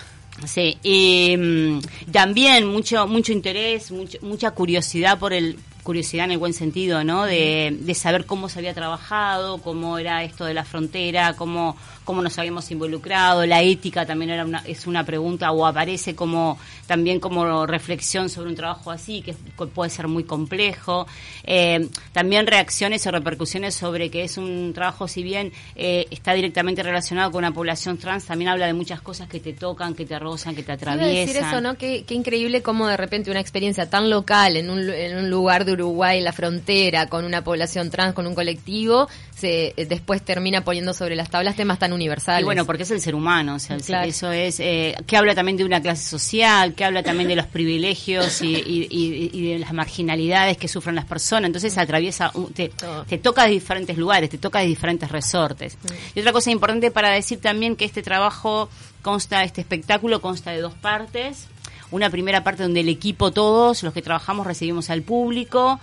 Sí, 0.46 0.78
y 0.82 1.36
mm, 1.36 1.80
también 2.10 2.66
mucho 2.66 3.06
mucho 3.06 3.32
interés, 3.32 3.90
mucho, 3.92 4.18
mucha 4.22 4.50
curiosidad 4.52 5.18
por 5.18 5.32
el 5.34 5.58
curiosidad 5.82 6.26
en 6.26 6.32
el 6.32 6.38
buen 6.38 6.52
sentido, 6.52 7.04
¿no? 7.04 7.24
De, 7.24 7.76
de 7.80 7.94
saber 7.94 8.26
cómo 8.26 8.48
se 8.48 8.58
había 8.58 8.74
trabajado, 8.74 9.58
cómo 9.58 9.98
era 9.98 10.22
esto 10.24 10.44
de 10.44 10.54
la 10.54 10.64
frontera, 10.64 11.34
cómo 11.36 11.76
cómo 12.04 12.22
nos 12.22 12.38
habíamos 12.38 12.70
involucrado, 12.70 13.46
la 13.46 13.62
ética 13.62 14.04
también 14.06 14.32
era 14.32 14.44
una, 14.44 14.58
es 14.66 14.86
una 14.86 15.04
pregunta 15.04 15.50
o 15.52 15.66
aparece 15.66 16.14
como 16.14 16.58
también 16.86 17.20
como 17.20 17.66
reflexión 17.66 18.28
sobre 18.28 18.50
un 18.50 18.56
trabajo 18.56 18.90
así 18.90 19.22
que 19.22 19.34
puede 19.34 19.90
ser 19.90 20.08
muy 20.08 20.24
complejo. 20.24 21.06
Eh, 21.44 21.88
también 22.12 22.46
reacciones 22.46 23.06
o 23.06 23.10
repercusiones 23.10 23.74
sobre 23.74 24.10
que 24.10 24.24
es 24.24 24.36
un 24.36 24.72
trabajo, 24.74 25.08
si 25.08 25.22
bien 25.22 25.52
eh, 25.76 26.06
está 26.10 26.32
directamente 26.34 26.82
relacionado 26.82 27.30
con 27.30 27.38
una 27.38 27.52
población 27.52 27.98
trans, 27.98 28.24
también 28.24 28.50
habla 28.50 28.66
de 28.66 28.74
muchas 28.74 29.00
cosas 29.00 29.28
que 29.28 29.40
te 29.40 29.52
tocan, 29.52 29.94
que 29.94 30.04
te 30.04 30.18
rozan, 30.18 30.54
que 30.54 30.62
te 30.62 30.72
atraviesan. 30.72 31.26
decir 31.26 31.36
eso, 31.36 31.60
¿no? 31.60 31.76
Qué, 31.76 32.04
qué 32.04 32.14
increíble 32.14 32.62
cómo 32.62 32.88
de 32.88 32.96
repente 32.96 33.30
una 33.30 33.40
experiencia 33.40 33.88
tan 33.88 34.10
local 34.10 34.56
en 34.56 34.70
un, 34.70 34.90
en 34.90 35.16
un 35.16 35.30
lugar 35.30 35.64
de 35.64 35.71
Uruguay, 35.72 36.18
en 36.18 36.24
la 36.24 36.32
frontera, 36.32 37.08
con 37.08 37.24
una 37.24 37.42
población 37.42 37.90
trans, 37.90 38.14
con 38.14 38.26
un 38.26 38.34
colectivo, 38.34 39.08
se 39.34 39.74
después 39.88 40.22
termina 40.22 40.62
poniendo 40.62 40.94
sobre 40.94 41.16
las 41.16 41.30
tablas 41.30 41.56
temas 41.56 41.78
tan 41.78 41.92
universales. 41.92 42.42
Y 42.42 42.44
bueno, 42.44 42.64
porque 42.64 42.84
es 42.84 42.90
el 42.90 43.00
ser 43.00 43.14
humano, 43.14 43.56
o 43.56 43.58
sea, 43.58 43.76
eso 43.76 44.30
es, 44.30 44.60
eh, 44.60 44.94
que 45.06 45.16
habla 45.16 45.34
también 45.34 45.56
de 45.56 45.64
una 45.64 45.80
clase 45.80 46.08
social, 46.08 46.74
que 46.74 46.84
habla 46.84 47.02
también 47.02 47.28
de 47.28 47.36
los 47.36 47.46
privilegios 47.46 48.40
y, 48.42 49.52
de 49.52 49.58
las 49.58 49.72
marginalidades 49.72 50.56
que 50.56 50.68
sufren 50.68 50.94
las 50.94 51.04
personas, 51.04 51.48
entonces 51.48 51.76
atraviesa, 51.78 52.32
te, 52.54 52.70
te 53.08 53.18
toca 53.18 53.44
de 53.44 53.50
diferentes 53.50 53.96
lugares, 53.96 54.30
te 54.30 54.38
toca 54.38 54.60
de 54.60 54.66
diferentes 54.66 55.10
resortes. 55.10 55.76
Y 56.14 56.20
otra 56.20 56.32
cosa 56.32 56.50
importante 56.50 56.90
para 56.90 57.10
decir 57.10 57.40
también 57.40 57.76
que 57.76 57.84
este 57.84 58.02
trabajo 58.02 58.68
consta, 59.02 59.42
este 59.44 59.60
espectáculo 59.60 60.20
consta 60.20 60.52
de 60.52 60.60
dos 60.60 60.74
partes, 60.74 61.48
una 61.92 62.10
primera 62.10 62.42
parte 62.42 62.64
donde 62.64 62.80
el 62.80 62.88
equipo, 62.88 63.30
todos 63.30 63.82
los 63.82 63.92
que 63.92 64.02
trabajamos, 64.02 64.46
recibimos 64.46 64.90
al 64.90 65.02
público, 65.02 65.78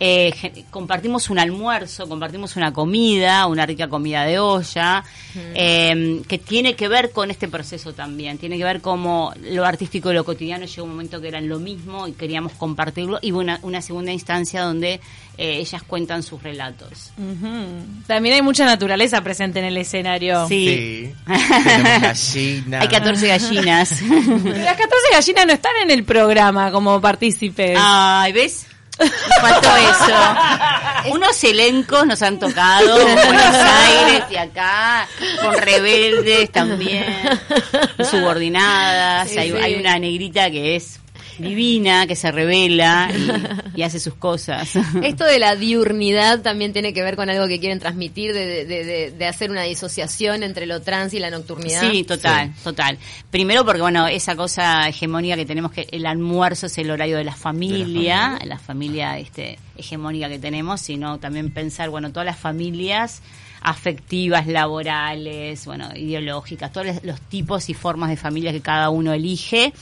eh, 0.00 0.64
compartimos 0.70 1.30
un 1.30 1.38
almuerzo, 1.38 2.08
compartimos 2.08 2.56
una 2.56 2.72
comida, 2.72 3.46
una 3.46 3.64
rica 3.64 3.88
comida 3.88 4.24
de 4.24 4.40
olla, 4.40 5.04
eh, 5.54 6.20
que 6.26 6.38
tiene 6.38 6.74
que 6.74 6.88
ver 6.88 7.12
con 7.12 7.30
este 7.30 7.46
proceso 7.46 7.92
también, 7.92 8.38
tiene 8.38 8.58
que 8.58 8.64
ver 8.64 8.80
como 8.80 9.32
lo 9.40 9.64
artístico 9.64 10.10
y 10.10 10.14
lo 10.14 10.24
cotidiano 10.24 10.66
llegó 10.66 10.84
un 10.84 10.90
momento 10.90 11.20
que 11.20 11.28
eran 11.28 11.48
lo 11.48 11.60
mismo 11.60 12.08
y 12.08 12.12
queríamos 12.12 12.52
compartirlo, 12.52 13.18
y 13.22 13.30
una, 13.30 13.60
una 13.62 13.80
segunda 13.82 14.10
instancia 14.10 14.62
donde 14.62 15.00
eh, 15.38 15.58
ellas 15.58 15.82
cuentan 15.84 16.24
sus 16.24 16.42
relatos. 16.42 17.12
También 18.06 18.34
hay 18.34 18.42
mucha 18.42 18.64
naturaleza 18.64 19.22
presente 19.22 19.60
en 19.60 19.66
el 19.66 19.76
escenario. 19.76 20.48
Sí. 20.48 21.12
Gallinas. 21.26 22.82
Hay 22.82 22.88
14 22.88 23.28
gallinas. 23.28 24.02
Las 24.02 24.76
14 24.76 24.86
gallinas 25.12 25.46
no 25.46 25.52
están 25.52 25.72
en 25.82 25.90
el 25.90 26.04
programa 26.04 26.72
como 26.72 27.00
partícipes. 27.00 27.76
Ay, 27.80 28.32
¿ves? 28.32 28.66
Faltó 29.40 29.68
eso. 29.76 31.14
Unos 31.14 31.44
elencos 31.44 32.06
nos 32.06 32.22
han 32.22 32.38
tocado, 32.38 32.94
Buenos 33.04 33.54
Aires 33.54 34.24
y 34.30 34.36
acá, 34.36 35.06
con 35.42 35.54
rebeldes 35.54 36.50
también, 36.50 37.06
subordinadas. 38.10 39.36
hay, 39.36 39.52
hay 39.52 39.74
una 39.74 39.98
negrita 39.98 40.50
que 40.50 40.76
es 40.76 41.00
divina, 41.38 42.06
que 42.06 42.16
se 42.16 42.30
revela 42.30 43.10
y, 43.74 43.82
hace 43.82 44.00
sus 44.00 44.14
cosas. 44.14 44.70
Esto 45.02 45.24
de 45.24 45.38
la 45.38 45.56
diurnidad 45.56 46.42
también 46.42 46.72
tiene 46.72 46.92
que 46.92 47.02
ver 47.02 47.16
con 47.16 47.30
algo 47.30 47.46
que 47.46 47.60
quieren 47.60 47.78
transmitir, 47.78 48.32
de, 48.32 49.12
de, 49.16 49.26
hacer 49.26 49.50
una 49.50 49.62
disociación 49.62 50.42
entre 50.42 50.66
lo 50.66 50.82
trans 50.82 51.14
y 51.14 51.18
la 51.18 51.30
nocturnidad. 51.30 51.90
Sí, 51.90 52.04
total, 52.04 52.52
total. 52.62 52.98
Primero 53.30 53.64
porque, 53.64 53.80
bueno, 53.80 54.06
esa 54.06 54.36
cosa 54.36 54.88
hegemónica 54.88 55.36
que 55.36 55.46
tenemos, 55.46 55.72
que 55.72 55.86
el 55.90 56.06
almuerzo 56.06 56.66
es 56.66 56.78
el 56.78 56.90
horario 56.90 57.16
de 57.16 57.24
la 57.24 57.34
familia, 57.34 58.38
la 58.44 58.58
familia, 58.58 59.18
este, 59.18 59.58
hegemónica 59.76 60.28
que 60.28 60.38
tenemos, 60.38 60.80
sino 60.80 61.18
también 61.18 61.50
pensar, 61.52 61.90
bueno, 61.90 62.10
todas 62.10 62.26
las 62.26 62.38
familias 62.38 63.22
afectivas, 63.64 64.46
laborales, 64.46 65.64
bueno, 65.64 65.88
ideológicas, 65.96 66.70
todos 66.70 67.02
los 67.02 67.20
tipos 67.22 67.70
y 67.70 67.74
formas 67.74 68.10
de 68.10 68.16
familia 68.16 68.52
que 68.52 68.60
cada 68.60 68.90
uno 68.90 69.12
elige 69.12 69.72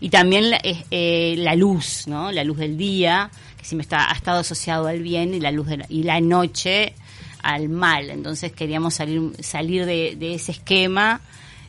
y 0.00 0.10
también 0.10 0.50
la, 0.50 0.60
eh, 0.62 1.34
la 1.38 1.54
luz, 1.54 2.06
¿no? 2.06 2.32
La 2.32 2.44
luz 2.44 2.58
del 2.58 2.76
día, 2.76 3.30
que 3.56 3.64
siempre 3.64 3.82
está, 3.82 4.10
ha 4.10 4.14
estado 4.14 4.40
asociado 4.40 4.86
al 4.86 5.00
bien 5.00 5.34
y 5.34 5.40
la 5.40 5.50
luz 5.50 5.68
de 5.68 5.78
la, 5.78 5.86
y 5.88 6.02
la 6.02 6.20
noche 6.20 6.94
al 7.42 7.68
mal. 7.68 8.10
Entonces 8.10 8.52
queríamos 8.52 8.94
salir, 8.94 9.32
salir 9.40 9.86
de, 9.86 10.34
ese 10.34 10.52
esquema 10.52 11.20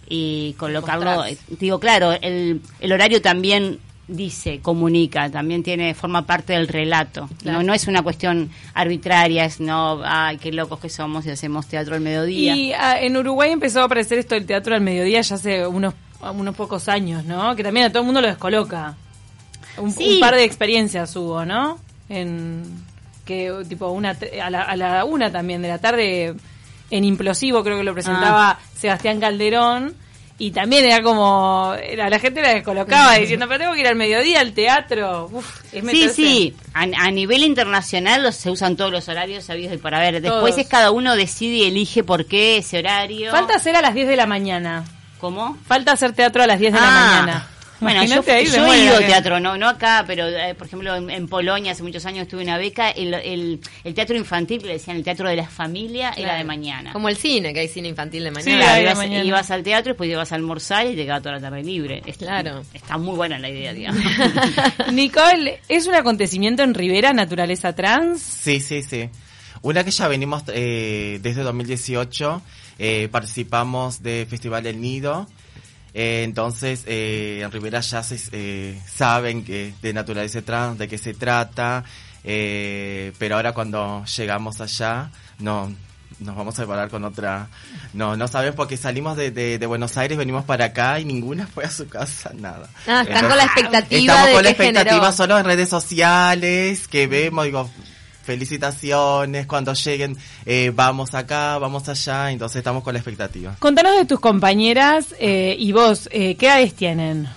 y 0.07 0.53
colocarlo, 0.57 1.25
eh, 1.25 1.38
digo, 1.60 1.79
claro, 1.79 2.13
el, 2.13 2.62
el 2.79 2.91
horario 2.91 3.22
también 3.22 3.79
dice, 4.07 4.60
comunica, 4.62 5.29
también 5.29 5.63
tiene, 5.63 5.93
forma 5.93 6.25
parte 6.25 6.53
del 6.53 6.67
relato. 6.67 7.29
No, 7.43 7.63
no 7.63 7.74
es 7.74 7.88
una 7.88 8.03
cuestión 8.03 8.50
arbitraria, 8.74 9.45
es 9.45 9.60
no, 9.60 10.01
ay, 10.03 10.38
qué 10.38 10.51
locos 10.51 10.79
que 10.79 10.89
somos 10.89 11.25
y 11.25 11.31
hacemos 11.31 11.67
teatro 11.67 11.95
al 11.95 12.01
mediodía. 12.01 12.55
Y 12.55 12.74
ah, 12.74 13.00
en 13.01 13.17
Uruguay 13.17 13.51
empezó 13.51 13.81
a 13.81 13.86
aparecer 13.86 14.19
esto 14.19 14.36
del 14.36 14.45
teatro 14.45 14.75
al 14.75 14.81
mediodía 14.81 15.22
ya 15.22 15.36
hace 15.36 15.65
unos 15.65 15.93
unos 16.32 16.55
pocos 16.55 16.88
años, 16.89 17.25
¿no? 17.25 17.55
Que 17.55 17.63
también 17.63 17.88
a 17.88 17.89
todo 17.89 18.00
el 18.00 18.05
mundo 18.05 18.22
lo 18.22 18.27
descoloca. 18.27 18.96
Un, 19.77 19.94
par 20.20 20.36
de 20.36 20.44
experiencias 20.44 21.15
hubo, 21.15 21.46
¿no? 21.46 21.79
En 22.08 22.63
que 23.25 23.51
tipo 23.67 23.89
una 23.89 24.15
a 24.41 24.50
la, 24.50 24.62
a 24.62 24.75
la 24.75 25.05
una 25.05 25.32
también 25.32 25.62
de 25.62 25.67
la 25.67 25.79
tarde 25.79 26.36
en 26.91 27.03
Implosivo 27.03 27.63
creo 27.63 27.77
que 27.77 27.84
lo 27.84 27.94
presentaba 27.94 28.51
ah. 28.51 28.60
Sebastián 28.77 29.20
Calderón 29.20 29.96
y 30.38 30.51
también 30.51 30.86
era 30.86 31.01
como 31.01 31.74
era, 31.82 32.10
la 32.10 32.20
gente 32.20 32.41
la 32.41 32.53
descolocaba 32.53 33.15
diciendo 33.15 33.48
pero 33.48 33.62
tengo 33.62 33.74
que 33.74 33.79
ir 33.79 33.88
al 33.88 33.96
mediodía 33.96 34.41
al 34.41 34.53
teatro 34.53 35.32
sí 35.72 36.10
sí. 36.10 36.55
A, 36.74 37.10
nivel 37.10 37.44
internacional 37.44 38.32
se 38.32 38.51
usan 38.51 38.75
todos 38.75 38.91
los 38.91 39.10
horarios 39.10 39.46
sabidos 39.46 39.74
y 39.74 39.77
para 39.77 40.00
ver 40.00 40.22
después 40.22 40.58
es 40.58 40.67
cada 40.67 40.91
uno 40.91 41.15
decide 41.15 41.55
y 41.55 41.63
elige 41.63 42.03
por 42.03 42.25
qué 42.25 42.58
ese 42.58 42.79
horario. 42.79 43.32
Falta 43.32 43.55
hacer 43.55 43.75
a 43.75 43.82
las 43.82 43.96
10 43.96 44.08
de 44.08 44.15
la 44.15 44.27
mañana 44.27 44.86
¿Cómo? 45.25 45.58
Falta 45.65 45.94
hacer 45.94 46.13
teatro 46.13 46.44
a 46.44 46.46
las 46.46 46.60
10 46.60 46.72
de 46.72 46.79
la 46.79 46.88
ah. 46.88 46.91
mañana. 46.91 47.48
Bueno, 47.79 48.03
yo, 48.05 48.22
yo 48.22 48.74
he 48.74 48.84
ido 48.84 49.00
teatro, 49.00 49.39
no, 49.39 49.58
no 49.58 49.67
acá, 49.67 50.03
pero 50.05 50.27
eh, 50.27 50.53
por 50.53 50.67
ejemplo 50.67 50.96
en, 50.96 51.27
Polonia 51.27 51.72
hace 51.72 51.82
muchos 51.82 52.05
años 52.05 52.27
tuve 52.27 52.44
una 52.44 52.60
beca, 52.60 52.91
el, 52.91 53.12
el, 53.15 53.94
teatro 53.96 54.15
infantil, 54.15 54.62
que 54.62 54.67
le 54.67 54.74
decían 54.74 54.98
el 54.98 55.03
teatro 55.03 55.27
de 55.27 55.36
la 55.36 55.48
familia, 55.48 56.13
era 56.15 56.36
de 56.36 56.44
mañana. 56.44 56.94
Como 56.94 57.10
el 57.10 57.17
cine, 57.17 57.55
que 57.55 57.62
hay 57.62 57.67
cine 57.67 57.88
infantil 57.88 58.24
de 58.24 58.29
mañana. 58.29 58.96
Sí, 58.96 59.13
ibas, 59.25 59.50
al 59.50 59.63
teatro, 59.63 59.94
después 59.94 60.08
ibas 60.08 60.32
a 60.32 60.36
almorzar 60.36 60.86
y 60.86 60.96
te 60.96 61.05
quedaba 61.05 61.22
toda 61.22 61.36
la 61.36 61.41
tarde 61.41 61.63
libre. 61.63 62.03
claro. 62.20 62.62
Está 62.72 63.00
muy 63.00 63.15
buena 63.15 63.39
la 63.39 63.50
idea, 63.50 63.74
digamos. 63.74 64.03
Nicole, 64.94 65.60
¿es 65.67 65.88
un 65.88 65.96
acontecimiento 65.96 66.62
en 66.62 66.75
Rivera, 66.75 67.13
naturaleza 67.13 67.74
trans? 67.74 68.22
Sí, 68.22 68.60
sí, 68.60 68.84
sí. 68.84 69.10
Una 69.63 69.84
que 69.84 69.89
ya 69.89 70.08
venimos 70.08 70.44
eh, 70.50 71.17
desde 71.24 71.41
2018, 71.41 72.44
eh, 72.79 73.08
participamos 73.12 74.03
de 74.03 74.25
Festival 74.29 74.63
del 74.63 74.82
Nido, 74.82 75.27
eh, 75.98 76.24
entonces, 76.24 76.84
eh, 76.88 77.39
en 77.41 77.51
Rivera 77.53 77.79
ya 77.79 78.03
se, 78.03 78.20
eh, 78.34 78.82
saben 78.86 79.46
que 79.46 79.74
de 79.82 79.94
naturaleza 79.94 80.41
trans, 80.41 80.77
de 80.77 80.89
qué 80.89 80.98
se 80.98 81.13
trata, 81.13 81.86
eh, 82.25 83.13
pero 83.17 83.38
ahora 83.38 83.53
cuando 83.53 84.03
llegamos 84.03 84.60
allá, 84.60 85.10
no, 85.39 85.74
nos 86.20 86.36
vamos 86.36 86.60
a 86.60 86.63
separar 86.63 86.89
con 86.89 87.05
otra. 87.05 87.48
No, 87.94 88.17
no 88.17 88.27
saben 88.27 88.53
porque 88.55 88.75
salimos 88.75 89.15
de, 89.15 89.32
de, 89.32 89.65
Buenos 89.65 89.96
Aires, 89.96 90.17
venimos 90.17 90.44
para 90.44 90.65
acá 90.65 91.00
y 91.00 91.05
ninguna 91.05 91.48
fue 91.48 91.63
a 91.63 91.72
su 91.72 91.88
casa, 91.88 92.32
nada. 92.36 92.70
Ah, 92.88 93.05
están 93.08 93.29
con 93.29 93.38
la 93.38 93.46
expectativa. 93.46 94.13
Estamos 94.13 94.29
con 94.32 94.44
la 94.44 94.50
expectativa 94.50 95.12
solo 95.13 95.39
en 95.39 95.46
redes 95.46 95.70
sociales, 95.70 96.89
que 96.89 97.08
vemos, 97.08 97.46
digo, 97.46 97.70
felicitaciones, 98.25 99.46
cuando 99.46 99.74
lleguen 99.74 100.17
eh, 100.46 100.72
vamos 100.74 101.13
acá, 101.13 101.58
vamos 101.58 101.88
allá, 101.88 102.32
entonces 102.32 102.58
estamos 102.58 102.84
con 102.84 102.94
la 102.94 103.00
expectativa. 103.00 103.55
Contanos 103.60 103.98
de 103.98 104.05
tus 104.05 104.20
compañeras 104.20 105.15
eh, 105.20 105.55
y 105.58 105.72
vos, 105.72 106.10
eh, 106.12 106.36
¿qué 106.36 106.48
edades 106.48 106.74
tienen? 106.74 107.27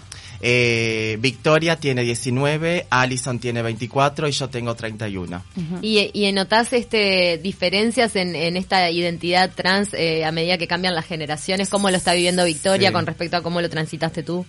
Victoria 0.40 1.74
tiene 1.74 2.02
19, 2.02 2.86
Alison 2.90 3.40
tiene 3.40 3.60
24 3.60 4.28
y 4.28 4.30
yo 4.30 4.48
tengo 4.48 4.72
31. 4.76 5.42
¿Y, 5.82 6.10
¿Y 6.14 6.30
notás 6.30 6.72
este, 6.72 7.38
diferencias 7.42 8.14
en, 8.14 8.36
esta 8.56 8.88
identidad 8.88 9.50
trans 9.52 9.94
a 9.94 10.30
medida 10.30 10.56
que 10.56 10.68
cambian 10.68 10.94
las 10.94 11.06
generaciones? 11.06 11.68
¿Cómo 11.68 11.90
lo 11.90 11.96
está 11.96 12.12
viviendo 12.12 12.44
Victoria 12.44 12.92
con 12.92 13.04
respecto 13.04 13.36
a 13.36 13.42
cómo 13.42 13.60
lo 13.60 13.68
transitaste 13.68 14.22
tú? 14.22 14.46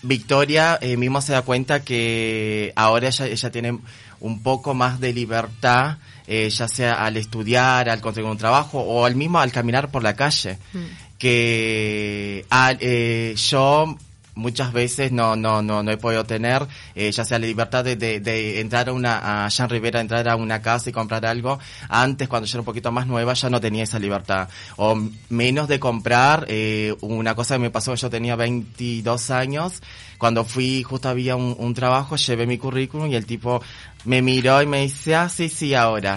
Victoria 0.00 0.78
mismo 0.96 1.20
se 1.20 1.32
da 1.32 1.42
cuenta 1.42 1.84
que 1.84 2.72
ahora 2.74 3.08
ella, 3.08 3.26
ella 3.26 3.50
tiene 3.50 3.80
un 4.22 4.40
poco 4.42 4.72
más 4.72 5.00
de 5.00 5.12
libertad, 5.12 5.98
eh, 6.26 6.48
ya 6.48 6.68
sea 6.68 7.04
al 7.04 7.16
estudiar, 7.16 7.88
al 7.88 8.00
conseguir 8.00 8.30
un 8.30 8.38
trabajo 8.38 8.80
o 8.80 9.04
al 9.04 9.16
mismo 9.16 9.40
al 9.40 9.50
caminar 9.52 9.90
por 9.90 10.02
la 10.02 10.14
calle. 10.14 10.58
Mm. 10.72 10.78
Que 11.18 12.44
eh, 12.80 13.34
yo 13.36 13.96
muchas 14.34 14.72
veces 14.72 15.12
no 15.12 15.36
no 15.36 15.62
no 15.62 15.82
no 15.82 15.90
he 15.90 15.96
podido 15.96 16.24
tener 16.24 16.66
eh, 16.94 17.10
ya 17.12 17.24
sea 17.24 17.38
la 17.38 17.46
libertad 17.46 17.84
de, 17.84 17.96
de, 17.96 18.20
de 18.20 18.60
entrar 18.60 18.88
a 18.88 18.92
una 18.92 19.44
a 19.44 19.48
Jean 19.48 19.68
Rivera 19.68 20.00
entrar 20.00 20.28
a 20.28 20.36
una 20.36 20.62
casa 20.62 20.90
y 20.90 20.92
comprar 20.92 21.26
algo. 21.26 21.58
Antes 21.88 22.28
cuando 22.28 22.46
yo 22.46 22.56
era 22.56 22.60
un 22.60 22.66
poquito 22.66 22.92
más 22.92 23.06
nueva 23.06 23.34
ya 23.34 23.50
no 23.50 23.60
tenía 23.60 23.84
esa 23.84 23.98
libertad. 23.98 24.48
O 24.76 24.98
menos 25.28 25.68
de 25.68 25.78
comprar 25.78 26.46
eh, 26.48 26.94
una 27.00 27.34
cosa 27.34 27.56
que 27.56 27.60
me 27.60 27.70
pasó 27.70 27.94
yo 27.94 28.10
tenía 28.10 28.36
22 28.36 29.30
años 29.30 29.82
cuando 30.18 30.44
fui 30.44 30.82
justo 30.82 31.08
había 31.08 31.36
un, 31.36 31.54
un 31.58 31.74
trabajo 31.74 32.16
llevé 32.16 32.46
mi 32.46 32.58
currículum 32.58 33.08
y 33.08 33.16
el 33.16 33.26
tipo 33.26 33.60
me 34.04 34.22
miró 34.22 34.62
y 34.62 34.66
me 34.66 34.82
dice 34.82 35.14
ah 35.14 35.28
sí 35.28 35.48
sí 35.48 35.74
ahora 35.74 36.14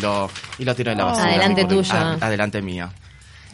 lo 0.00 0.30
y 0.58 0.64
lo 0.64 0.74
tiró 0.74 0.92
en 0.92 0.98
la 0.98 1.04
basura 1.04 1.28
Adelante 1.28 1.64
tuyo. 1.66 1.92
Ah, 1.92 2.16
adelante 2.20 2.62
mío 2.62 2.90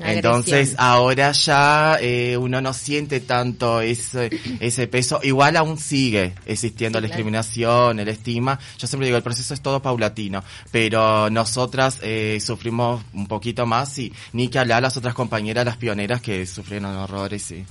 Entonces 0.01 0.75
ahora 0.79 1.33
ya 1.33 1.99
eh, 2.01 2.37
uno 2.37 2.61
no 2.61 2.73
siente 2.73 3.21
tanto 3.21 3.81
ese, 3.81 4.31
ese 4.61 4.87
peso. 4.87 5.21
Igual 5.23 5.57
aún 5.57 5.79
sigue 5.79 6.35
existiendo 6.47 6.99
Sí, 6.99 7.03
la 7.03 7.09
claro. 7.09 7.17
discriminación, 7.19 8.01
el 8.01 8.09
estigma. 8.09 8.59
Yo 8.79 8.87
siempre 8.87 9.07
digo, 9.07 9.17
el 9.17 9.23
proceso 9.23 9.55
es 9.55 9.61
todo 9.61 9.81
paulatino, 9.81 10.43
pero 10.71 11.31
nosotras 11.31 11.99
eh, 12.03 12.39
sufrimos 12.41 13.03
un 13.13 13.27
poquito 13.27 13.67
más 13.67 13.99
y 13.99 14.13
ni 14.33 14.49
que 14.49 14.59
hablar 14.59 14.83
las 14.83 14.97
otras 14.97 15.15
compañeras, 15.15 15.65
las 15.65 15.77
pioneras 15.77 16.21
que 16.21 16.47
sufrieron 16.47 16.97
horrores. 16.97 17.51
Y... 17.51 17.65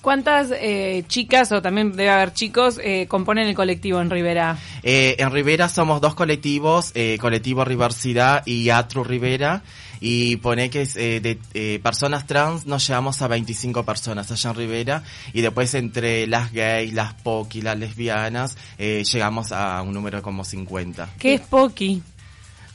¿Cuántas 0.00 0.52
eh, 0.52 1.04
chicas, 1.08 1.50
o 1.52 1.60
también 1.60 1.92
debe 1.92 2.10
haber 2.10 2.32
chicos, 2.32 2.80
eh, 2.82 3.06
componen 3.08 3.48
el 3.48 3.54
colectivo 3.54 4.00
en 4.00 4.10
Rivera? 4.10 4.56
Eh, 4.82 5.16
en 5.18 5.30
Rivera 5.32 5.68
somos 5.68 6.00
dos 6.00 6.14
colectivos, 6.14 6.92
eh, 6.94 7.18
colectivo 7.20 7.64
Riversidad 7.64 8.46
y 8.46 8.70
Atru 8.70 9.02
Rivera. 9.02 9.62
Y 10.00 10.36
pone 10.36 10.70
que 10.70 10.82
eh, 10.96 11.20
de 11.20 11.38
eh, 11.54 11.80
personas 11.82 12.26
trans 12.26 12.66
nos 12.66 12.86
llevamos 12.86 13.22
a 13.22 13.28
25 13.28 13.84
personas 13.84 14.30
allá 14.30 14.50
en 14.50 14.56
Rivera 14.56 15.02
y 15.32 15.40
después 15.40 15.72
entre 15.74 16.26
las 16.26 16.52
gays, 16.52 16.92
las 16.92 17.14
poki, 17.14 17.62
las 17.62 17.78
lesbianas 17.78 18.56
eh, 18.78 19.02
llegamos 19.10 19.52
a 19.52 19.80
un 19.82 19.92
número 19.94 20.20
como 20.22 20.44
50. 20.44 21.08
¿Qué 21.18 21.34
es 21.34 21.40
Poki? 21.40 22.02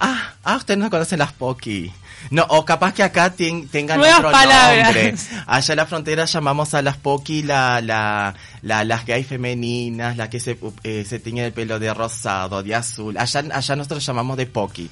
Ah, 0.03 0.33
ah, 0.43 0.55
ustedes 0.57 0.79
no 0.79 0.89
conocen 0.89 1.19
las 1.19 1.31
poki. 1.31 1.91
No, 2.31 2.43
o 2.49 2.65
capaz 2.65 2.91
que 2.93 3.03
acá 3.03 3.31
ten- 3.31 3.67
tengan 3.67 3.99
Nuevas 3.99 4.17
otro 4.17 4.31
palabras. 4.31 4.83
nombre. 4.85 5.15
Allá 5.45 5.73
en 5.73 5.77
la 5.77 5.85
frontera 5.85 6.25
llamamos 6.25 6.73
a 6.73 6.81
las 6.81 6.97
poki 6.97 7.43
la, 7.43 7.81
la, 7.81 8.33
la, 8.63 8.83
las 8.83 9.05
gays 9.05 9.27
femeninas, 9.27 10.17
las 10.17 10.29
que 10.29 10.39
se, 10.39 10.57
eh, 10.83 11.05
se 11.07 11.19
tiñen 11.19 11.45
el 11.45 11.53
pelo 11.53 11.77
de 11.77 11.93
rosado, 11.93 12.63
de 12.63 12.73
azul. 12.73 13.15
Allá, 13.15 13.43
allá 13.53 13.75
nosotros 13.75 14.03
llamamos 14.03 14.37
de 14.37 14.47
poki. 14.47 14.89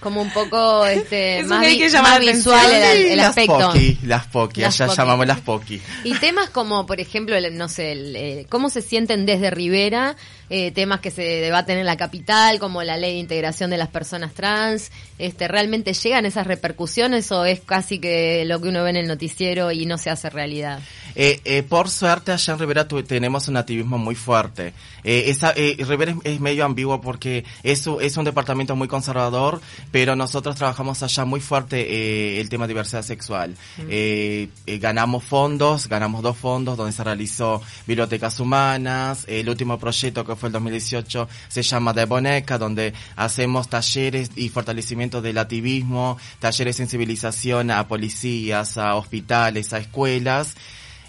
Como 0.00 0.22
un 0.22 0.30
poco 0.30 0.86
este, 0.86 1.42
más, 1.46 1.60
vi- 1.60 1.78
que 1.78 1.88
llama 1.88 2.10
más 2.10 2.24
la 2.24 2.32
visual 2.32 2.72
el, 2.72 3.06
el 3.06 3.16
las 3.16 3.28
aspecto. 3.28 3.58
poki, 3.58 3.98
las 4.04 4.26
poki, 4.26 4.60
Las 4.60 4.80
allá 4.80 4.94
llamamos 4.94 5.26
las 5.26 5.40
poki. 5.40 5.80
Y 6.04 6.14
temas 6.14 6.50
como, 6.50 6.86
por 6.86 7.00
ejemplo, 7.00 7.34
el- 7.36 7.56
no 7.56 7.68
sé, 7.68 7.92
el, 7.92 8.16
eh, 8.16 8.46
cómo 8.48 8.70
se 8.70 8.80
sienten 8.82 9.26
desde 9.26 9.50
Rivera, 9.50 10.14
eh, 10.50 10.70
temas 10.70 11.00
que 11.00 11.10
se 11.10 11.22
debaten 11.22 11.78
en 11.78 11.84
la 11.86 11.96
capital, 11.96 12.58
como 12.58 12.82
la 12.82 12.96
ley 12.96 13.14
de 13.14 13.18
integración 13.18 13.70
de 13.70 13.76
las 13.76 13.88
personas 13.88 14.32
trans, 14.34 14.90
este, 15.18 15.48
¿realmente 15.48 15.92
llegan 15.92 16.24
esas 16.26 16.46
repercusiones 16.46 17.30
o 17.32 17.44
es 17.44 17.60
casi 17.60 17.98
que 17.98 18.44
lo 18.46 18.60
que 18.60 18.68
uno 18.68 18.84
ve 18.84 18.90
en 18.90 18.96
el 18.96 19.08
noticiero 19.08 19.72
y 19.72 19.84
no 19.84 19.98
se 19.98 20.10
hace 20.10 20.30
realidad? 20.30 20.78
Eh, 21.16 21.40
eh, 21.44 21.62
por 21.64 21.90
suerte 21.90 22.30
allá 22.32 22.52
en 22.52 22.58
Rivera 22.60 22.86
tu- 22.86 23.02
tenemos 23.02 23.48
un 23.48 23.56
activismo 23.56 23.98
muy 23.98 24.14
fuerte. 24.14 24.72
Eh, 25.04 25.24
esa, 25.26 25.52
eh, 25.56 25.76
Rivera 25.80 26.12
es, 26.12 26.34
es 26.34 26.40
medio 26.40 26.64
ambiguo 26.64 27.00
porque 27.00 27.44
es, 27.64 27.84
es 28.00 28.16
un 28.16 28.24
departamento 28.24 28.76
muy 28.76 28.86
conservador, 28.88 29.60
pero 29.90 30.16
nosotros 30.16 30.56
trabajamos 30.56 31.02
allá 31.02 31.24
muy 31.24 31.40
fuerte 31.40 31.80
eh, 31.80 32.40
el 32.40 32.48
tema 32.48 32.66
de 32.66 32.74
diversidad 32.74 33.02
sexual. 33.02 33.56
Eh, 33.88 34.48
eh, 34.66 34.78
ganamos 34.78 35.24
fondos, 35.24 35.88
ganamos 35.88 36.22
dos 36.22 36.36
fondos 36.36 36.76
donde 36.76 36.92
se 36.92 37.04
realizó 37.04 37.62
bibliotecas 37.86 38.38
humanas. 38.40 39.24
el 39.28 39.48
último 39.48 39.78
proyecto 39.78 40.24
que 40.24 40.36
fue 40.36 40.48
el 40.48 40.52
2018 40.52 41.28
se 41.48 41.62
llama 41.62 41.92
De 41.92 42.04
Boneca, 42.04 42.58
donde 42.58 42.92
hacemos 43.16 43.68
talleres 43.68 44.30
y 44.36 44.48
fortalecimiento 44.48 45.22
del 45.22 45.38
activismo, 45.38 46.18
talleres 46.38 46.76
de 46.76 46.82
sensibilización 46.84 47.70
a 47.70 47.88
policías, 47.88 48.76
a 48.76 48.94
hospitales, 48.96 49.72
a 49.72 49.78
escuelas. 49.78 50.54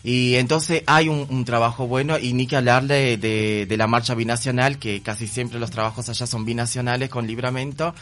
Y 0.02 0.36
entonces 0.36 0.84
hay 0.86 1.10
un, 1.10 1.28
un 1.30 1.44
trabajo 1.44 1.86
bueno 1.86 2.18
y 2.18 2.32
ni 2.32 2.48
que 2.48 2.56
hablar 2.56 2.86
de, 2.88 3.18
de, 3.18 3.66
de 3.68 3.78
la 3.78 3.88
marcha 3.88 4.16
binacional, 4.16 4.80
que 4.80 5.02
casi 5.02 5.28
siempre 5.28 5.60
los 5.60 5.72
trabajos 5.72 6.08
allá 6.08 6.26
son 6.26 6.46
binacionales 6.46 7.10
con 7.10 7.28
libramento. 7.28 7.94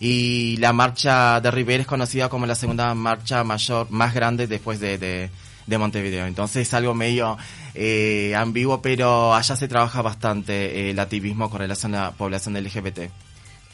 Y 0.00 0.56
la 0.58 0.72
marcha 0.72 1.40
de 1.40 1.50
Rivera 1.50 1.82
es 1.82 1.86
conocida 1.86 2.28
como 2.28 2.46
la 2.46 2.54
segunda 2.54 2.94
marcha 2.94 3.42
mayor, 3.44 3.90
más 3.90 4.14
grande 4.14 4.46
después 4.46 4.78
de, 4.80 4.98
de, 4.98 5.30
de 5.66 5.78
Montevideo. 5.78 6.26
Entonces 6.26 6.68
es 6.68 6.74
algo 6.74 6.94
medio 6.94 7.36
eh, 7.74 8.34
ambiguo, 8.36 8.80
pero 8.80 9.34
allá 9.34 9.56
se 9.56 9.68
trabaja 9.68 10.02
bastante 10.02 10.52
eh, 10.52 10.90
el 10.90 10.98
activismo 10.98 11.50
con 11.50 11.60
relación 11.60 11.94
a 11.94 12.02
la 12.02 12.10
población 12.12 12.54
LGBT. 12.54 13.10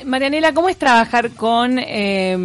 Marianela, 0.05 0.53
¿cómo 0.53 0.69
es 0.69 0.77
trabajar 0.77 1.31
con, 1.31 1.79
eh, 1.79 2.37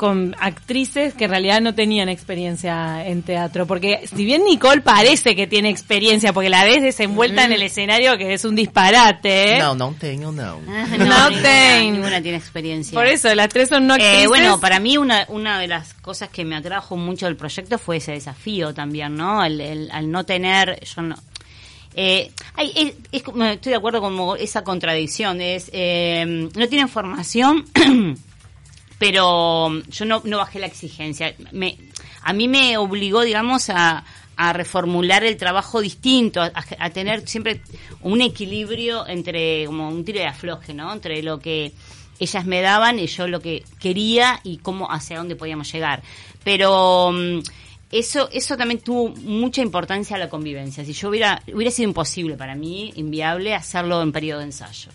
con 0.00 0.34
actrices 0.40 1.12
que 1.12 1.24
en 1.24 1.30
realidad 1.30 1.60
no 1.60 1.74
tenían 1.74 2.08
experiencia 2.08 3.06
en 3.06 3.22
teatro? 3.22 3.66
Porque 3.66 4.08
si 4.10 4.24
bien 4.24 4.44
Nicole 4.44 4.80
parece 4.80 5.36
que 5.36 5.46
tiene 5.46 5.68
experiencia, 5.68 6.32
porque 6.32 6.48
la 6.48 6.64
ves 6.64 6.80
desenvuelta 6.80 7.44
en 7.44 7.52
el 7.52 7.60
escenario, 7.60 8.16
que 8.16 8.32
es 8.32 8.46
un 8.46 8.56
disparate, 8.56 9.56
¿eh? 9.56 9.58
No, 9.58 9.74
no 9.74 9.94
tengo, 10.00 10.32
no. 10.32 10.58
Ah, 10.66 10.86
No 10.96 11.28
tengo. 11.42 11.92
ninguna 11.92 12.22
tiene 12.22 12.38
experiencia. 12.38 12.94
Por 12.98 13.06
eso, 13.06 13.34
las 13.34 13.50
tres 13.50 13.68
son 13.68 13.86
no 13.86 13.92
actrices. 13.92 14.24
Eh, 14.24 14.26
bueno, 14.28 14.58
para 14.58 14.80
mí 14.80 14.96
una, 14.96 15.26
una 15.28 15.58
de 15.60 15.68
las 15.68 15.92
cosas 15.92 16.30
que 16.30 16.46
me 16.46 16.56
atrajo 16.56 16.96
mucho 16.96 17.26
del 17.26 17.36
proyecto 17.36 17.76
fue 17.76 17.98
ese 17.98 18.12
desafío 18.12 18.72
también, 18.72 19.14
¿no? 19.16 19.44
El, 19.44 19.60
el- 19.60 19.90
al 19.90 20.10
no 20.10 20.24
tener, 20.24 20.80
yo 20.82 21.02
no... 21.02 21.14
Eh, 21.94 22.30
hay- 22.54 22.72
es- 22.74 22.94
es 23.12 23.22
como- 23.22 23.44
estoy 23.44 23.70
de 23.72 23.76
acuerdo 23.76 24.00
con 24.00 24.16
esa 24.38 24.64
contradicción, 24.64 25.42
es 25.42 25.68
eh, 25.74 26.24
no 26.56 26.68
tienen 26.68 26.88
formación, 26.88 27.66
pero 29.00 29.82
yo 29.88 30.04
no, 30.04 30.20
bajé 30.20 30.58
la 30.58 30.66
exigencia. 30.66 31.34
A 32.20 32.32
mí 32.34 32.48
me 32.48 32.76
obligó, 32.76 33.22
digamos, 33.22 33.70
a, 33.70 34.04
a 34.36 34.52
reformular 34.52 35.24
el 35.24 35.38
trabajo 35.38 35.80
distinto, 35.80 36.42
a, 36.42 36.52
a 36.78 36.90
tener 36.90 37.26
siempre 37.26 37.62
un 38.02 38.20
equilibrio 38.20 39.06
entre, 39.06 39.64
como 39.64 39.88
un 39.88 40.04
tiro 40.04 40.18
de 40.18 40.26
afloje, 40.26 40.74
¿no? 40.74 40.92
Entre 40.92 41.22
lo 41.22 41.38
que 41.38 41.72
ellas 42.18 42.44
me 42.44 42.60
daban 42.60 42.98
y 42.98 43.06
yo 43.06 43.26
lo 43.26 43.40
que 43.40 43.64
quería 43.78 44.38
y 44.44 44.58
cómo, 44.58 44.92
hacia 44.92 45.16
dónde 45.16 45.34
podíamos 45.34 45.72
llegar. 45.72 46.02
Pero 46.44 47.10
mm, 47.10 47.38
eso, 47.92 48.28
eso 48.30 48.54
también 48.58 48.80
tuvo 48.80 49.08
mucha 49.16 49.62
importancia 49.62 50.16
a 50.16 50.18
la 50.18 50.28
convivencia. 50.28 50.84
Si 50.84 50.92
yo 50.92 51.08
hubiera, 51.08 51.42
hubiera 51.54 51.70
sido 51.70 51.88
imposible 51.88 52.36
para 52.36 52.54
mí, 52.54 52.92
inviable, 52.96 53.54
hacerlo 53.54 54.02
en 54.02 54.12
periodo 54.12 54.40
de 54.40 54.44
ensayo. 54.44 54.90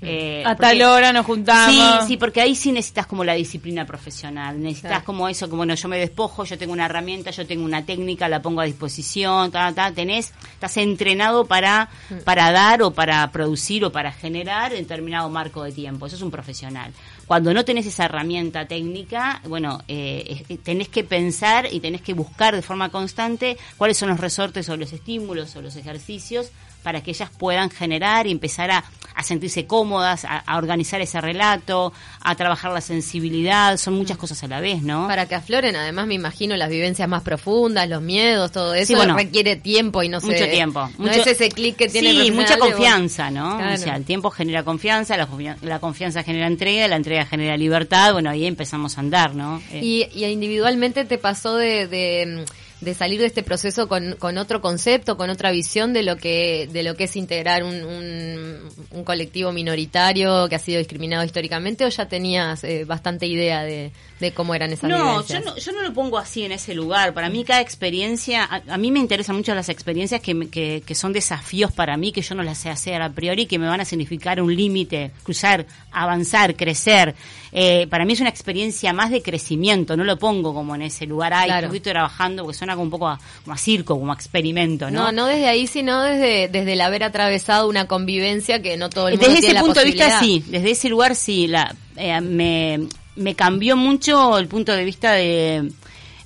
Eh, 0.00 0.42
a 0.44 0.50
porque- 0.56 0.60
tal 0.78 0.82
hora 0.82 1.12
nos 1.12 1.24
juntamos. 1.24 2.00
Sí, 2.02 2.06
sí, 2.08 2.16
porque 2.18 2.40
ahí 2.42 2.54
sí 2.54 2.72
necesitas 2.72 3.06
como 3.06 3.24
la 3.24 3.32
disciplina 3.34 3.86
profesional, 3.86 4.60
necesitas 4.60 4.90
Claro. 4.90 5.04
como 5.04 5.28
eso, 5.28 5.46
como 5.48 5.58
bueno, 5.58 5.74
yo 5.74 5.88
me 5.88 5.98
despojo, 5.98 6.44
yo 6.44 6.58
tengo 6.58 6.72
una 6.74 6.84
herramienta, 6.86 7.30
yo 7.30 7.46
tengo 7.46 7.64
una 7.64 7.86
técnica, 7.86 8.28
la 8.28 8.42
pongo 8.42 8.60
a 8.60 8.64
disposición, 8.64 9.50
ta, 9.50 9.72
ta, 9.72 9.92
tenés, 9.92 10.32
estás 10.52 10.76
entrenado 10.76 11.46
para, 11.46 11.88
para 12.24 12.52
dar 12.52 12.82
o 12.82 12.90
para 12.90 13.30
producir 13.32 13.84
o 13.84 13.92
para 13.92 14.12
generar 14.12 14.72
en 14.74 14.80
determinado 14.82 15.30
marco 15.30 15.62
de 15.62 15.72
tiempo, 15.72 16.06
eso 16.06 16.16
es 16.16 16.22
un 16.22 16.30
profesional. 16.30 16.92
Cuando 17.26 17.54
no 17.54 17.64
tenés 17.64 17.86
esa 17.86 18.04
herramienta 18.04 18.66
técnica, 18.66 19.40
bueno, 19.46 19.82
eh, 19.88 20.44
es- 20.48 20.58
tenés 20.62 20.88
que 20.88 21.04
pensar 21.04 21.66
y 21.72 21.80
tenés 21.80 22.02
que 22.02 22.12
buscar 22.12 22.54
de 22.54 22.60
forma 22.60 22.90
constante 22.90 23.56
cuáles 23.78 23.96
son 23.96 24.10
los 24.10 24.20
resortes 24.20 24.68
o 24.68 24.76
los 24.76 24.92
estímulos 24.92 25.56
o 25.56 25.62
los 25.62 25.76
ejercicios 25.76 26.50
para 26.84 27.02
que 27.02 27.10
ellas 27.10 27.30
puedan 27.36 27.70
generar 27.70 28.28
y 28.28 28.30
empezar 28.30 28.70
a, 28.70 28.84
a 29.16 29.22
sentirse 29.24 29.66
cómodas, 29.66 30.24
a, 30.24 30.38
a 30.38 30.56
organizar 30.58 31.00
ese 31.00 31.20
relato, 31.20 31.92
a 32.20 32.34
trabajar 32.36 32.70
la 32.72 32.80
sensibilidad, 32.80 33.76
son 33.78 33.94
muchas 33.94 34.16
cosas 34.18 34.42
a 34.44 34.46
la 34.48 34.60
vez, 34.60 34.82
¿no? 34.82 35.08
Para 35.08 35.26
que 35.26 35.34
afloren, 35.34 35.74
además 35.76 36.06
me 36.06 36.14
imagino 36.14 36.56
las 36.56 36.68
vivencias 36.68 37.08
más 37.08 37.22
profundas, 37.22 37.88
los 37.88 38.02
miedos, 38.02 38.52
todo 38.52 38.74
eso 38.74 38.86
Sí, 38.88 38.94
bueno. 38.94 39.16
requiere 39.16 39.56
tiempo 39.56 40.02
y 40.02 40.08
no 40.08 40.20
sé. 40.20 40.26
mucho 40.26 40.46
tiempo. 40.48 40.80
No 40.98 41.06
mucho- 41.06 41.20
es 41.22 41.26
ese 41.26 41.48
clic 41.48 41.76
que 41.76 41.88
tiene 41.88 42.10
Sí, 42.12 42.30
mucha 42.30 42.58
confianza, 42.58 43.30
¿no? 43.30 43.56
claro. 43.56 43.74
O 43.74 43.76
sea, 43.78 43.96
el 43.96 44.04
tiempo 44.04 44.30
genera 44.30 44.62
confianza, 44.62 45.16
la, 45.16 45.26
la 45.62 45.78
confianza 45.78 46.22
genera 46.22 46.46
entrega, 46.46 46.86
la 46.88 46.96
entrega 46.96 47.24
genera 47.24 47.56
libertad, 47.56 48.12
bueno, 48.12 48.30
ahí 48.30 48.44
empezamos 48.46 48.98
a 48.98 49.00
andar, 49.00 49.34
¿no? 49.34 49.62
Eh, 49.72 49.80
Y, 49.82 50.08
y 50.14 50.24
individualmente 50.26 51.04
te 51.06 51.18
pasó 51.18 51.56
de, 51.56 51.86
de, 51.88 52.44
de 52.80 52.92
salir 52.94 53.20
de 53.20 53.26
este 53.26 53.42
proceso 53.42 53.88
con, 53.88 54.16
con 54.18 54.36
otro 54.36 54.60
concepto, 54.60 55.16
con 55.16 55.30
otra 55.30 55.50
visión 55.52 55.92
de 55.92 56.02
lo 56.02 56.16
que 56.16 56.68
de 56.72 56.82
lo 56.82 56.96
que 56.96 57.04
es 57.04 57.16
integrar 57.16 57.62
un, 57.64 57.82
un, 57.84 58.60
un 58.90 59.04
colectivo 59.04 59.52
minoritario 59.52 60.48
que 60.48 60.56
ha 60.56 60.58
sido 60.58 60.78
discriminado 60.78 61.24
históricamente 61.24 61.84
o 61.84 61.88
ya 61.88 62.06
tenías 62.08 62.62
eh, 62.64 62.84
bastante 62.84 63.26
idea 63.26 63.62
de, 63.62 63.90
de 64.20 64.32
cómo 64.32 64.54
eran 64.54 64.72
esas 64.72 64.90
No, 64.90 65.24
yo 65.26 65.40
no, 65.40 65.56
yo 65.56 65.72
no 65.72 65.82
lo 65.82 65.92
pongo 65.94 66.18
así 66.18 66.42
en 66.44 66.52
ese 66.52 66.74
lugar. 66.74 67.14
Para 67.14 67.30
mí 67.30 67.44
cada 67.44 67.60
experiencia, 67.60 68.44
a, 68.44 68.62
a 68.68 68.76
mí 68.78 68.90
me 68.90 68.98
interesan 69.00 69.36
mucho 69.36 69.54
las 69.54 69.68
experiencias 69.68 70.20
que, 70.20 70.34
me- 70.34 70.48
que, 70.48 70.82
que 70.84 70.94
son 70.94 71.12
desafíos 71.12 71.72
para 71.72 71.96
mí, 71.96 72.12
que 72.12 72.22
yo 72.22 72.34
no 72.34 72.42
las 72.42 72.58
sé 72.58 72.70
hacer 72.70 73.00
a 73.02 73.10
priori, 73.10 73.46
que 73.46 73.58
me 73.58 73.66
van 73.66 73.80
a 73.80 73.84
significar 73.84 74.40
un 74.42 74.54
límite, 74.54 75.10
cruzar, 75.22 75.66
avanzar, 75.90 76.54
crecer. 76.56 77.14
Eh, 77.56 77.86
para 77.88 78.04
mí 78.04 78.14
es 78.14 78.20
una 78.20 78.30
experiencia 78.30 78.92
más 78.92 79.12
de 79.12 79.22
crecimiento, 79.22 79.96
no 79.96 80.02
lo 80.02 80.18
pongo 80.18 80.52
como 80.52 80.74
en 80.74 80.82
ese 80.82 81.06
lugar, 81.06 81.32
ay, 81.32 81.46
Claro. 81.46 81.66
estoy 81.68 81.78
trabajando, 81.78 82.42
porque 82.42 82.58
suena 82.58 82.72
como 82.74 82.82
un 82.86 82.90
poco 82.90 83.06
a, 83.08 83.20
como 83.44 83.54
a 83.54 83.56
circo, 83.58 83.96
como 83.96 84.10
a 84.10 84.14
experimento, 84.16 84.90
¿no? 84.90 85.04
No, 85.04 85.12
no 85.12 85.26
desde 85.26 85.46
ahí, 85.46 85.68
sino 85.68 86.02
desde, 86.02 86.48
desde 86.48 86.72
el 86.72 86.80
haber 86.80 87.04
atravesado 87.04 87.68
una 87.68 87.86
convivencia 87.86 88.60
que 88.60 88.76
no 88.76 88.90
todo 88.90 89.06
el 89.06 89.14
mundo 89.14 89.28
Desde 89.28 89.40
tiene 89.40 89.46
ese 89.46 89.54
la 89.54 89.60
punto 89.64 89.78
de 89.78 89.86
vista, 89.86 90.18
sí. 90.20 90.42
Desde 90.48 90.70
ese 90.72 90.88
lugar, 90.88 91.14
sí. 91.14 91.46
La, 91.46 91.72
eh, 91.96 92.20
me, 92.20 92.80
me 93.14 93.36
cambió 93.36 93.76
mucho 93.76 94.36
el 94.36 94.48
punto 94.48 94.72
de 94.72 94.84
vista 94.84 95.12
de 95.12 95.70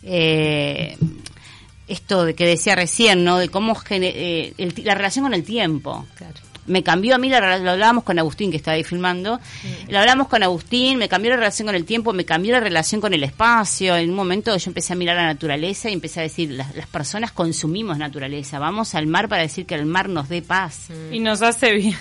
eh, 0.04 0.96
esto 1.88 2.24
de 2.24 2.34
que 2.34 2.46
decía 2.46 2.74
recién, 2.74 3.24
¿no? 3.24 3.38
De 3.38 3.48
cómo 3.48 3.74
gene- 3.74 4.12
eh, 4.14 4.54
el 4.58 4.74
la 4.84 4.94
relación 4.94 5.24
con 5.24 5.34
el 5.34 5.44
tiempo. 5.44 6.06
Claro. 6.16 6.34
Me 6.68 6.83
cambió 6.83 7.14
a 7.14 7.18
mí, 7.18 7.28
la, 7.28 7.59
lo 7.59 7.70
hablábamos 7.72 8.04
con 8.04 8.18
Agustín, 8.18 8.50
que 8.50 8.57
estaba 8.57 8.74
ahí 8.76 8.85
filmando. 8.85 9.40
Lo 9.88 9.98
hablábamos 9.98 10.28
con 10.28 10.42
Agustín, 10.42 10.98
me 10.98 11.09
cambió 11.09 11.31
la 11.31 11.37
relación 11.38 11.66
con 11.66 11.74
el 11.74 11.85
tiempo, 11.85 12.12
me 12.12 12.24
cambió 12.24 12.52
la 12.52 12.61
relación 12.61 13.00
con 13.00 13.12
el 13.14 13.24
espacio. 13.24 13.96
En 13.96 14.11
un 14.11 14.16
momento 14.16 14.57
yo 14.57 14.70
empecé 14.70 14.92
a 14.92 14.96
mirar 14.96 15.16
la 15.16 15.26
naturaleza 15.26 15.90
y 15.90 15.94
empecé 15.94 16.20
a 16.20 16.22
decir, 16.24 16.50
las, 16.50 16.74
las 16.76 16.87
personas 16.87 17.33
consumimos 17.33 17.98
naturaleza. 17.98 18.59
Vamos 18.59 18.94
al 18.94 19.07
mar 19.07 19.28
para 19.28 19.42
decir 19.42 19.66
que 19.66 19.74
el 19.74 19.87
mar 19.87 20.09
nos 20.09 20.28
dé 20.28 20.42
paz 20.42 20.88
Y 21.11 21.20
nos 21.20 21.42
hace 21.42 21.72
bien. 21.72 21.96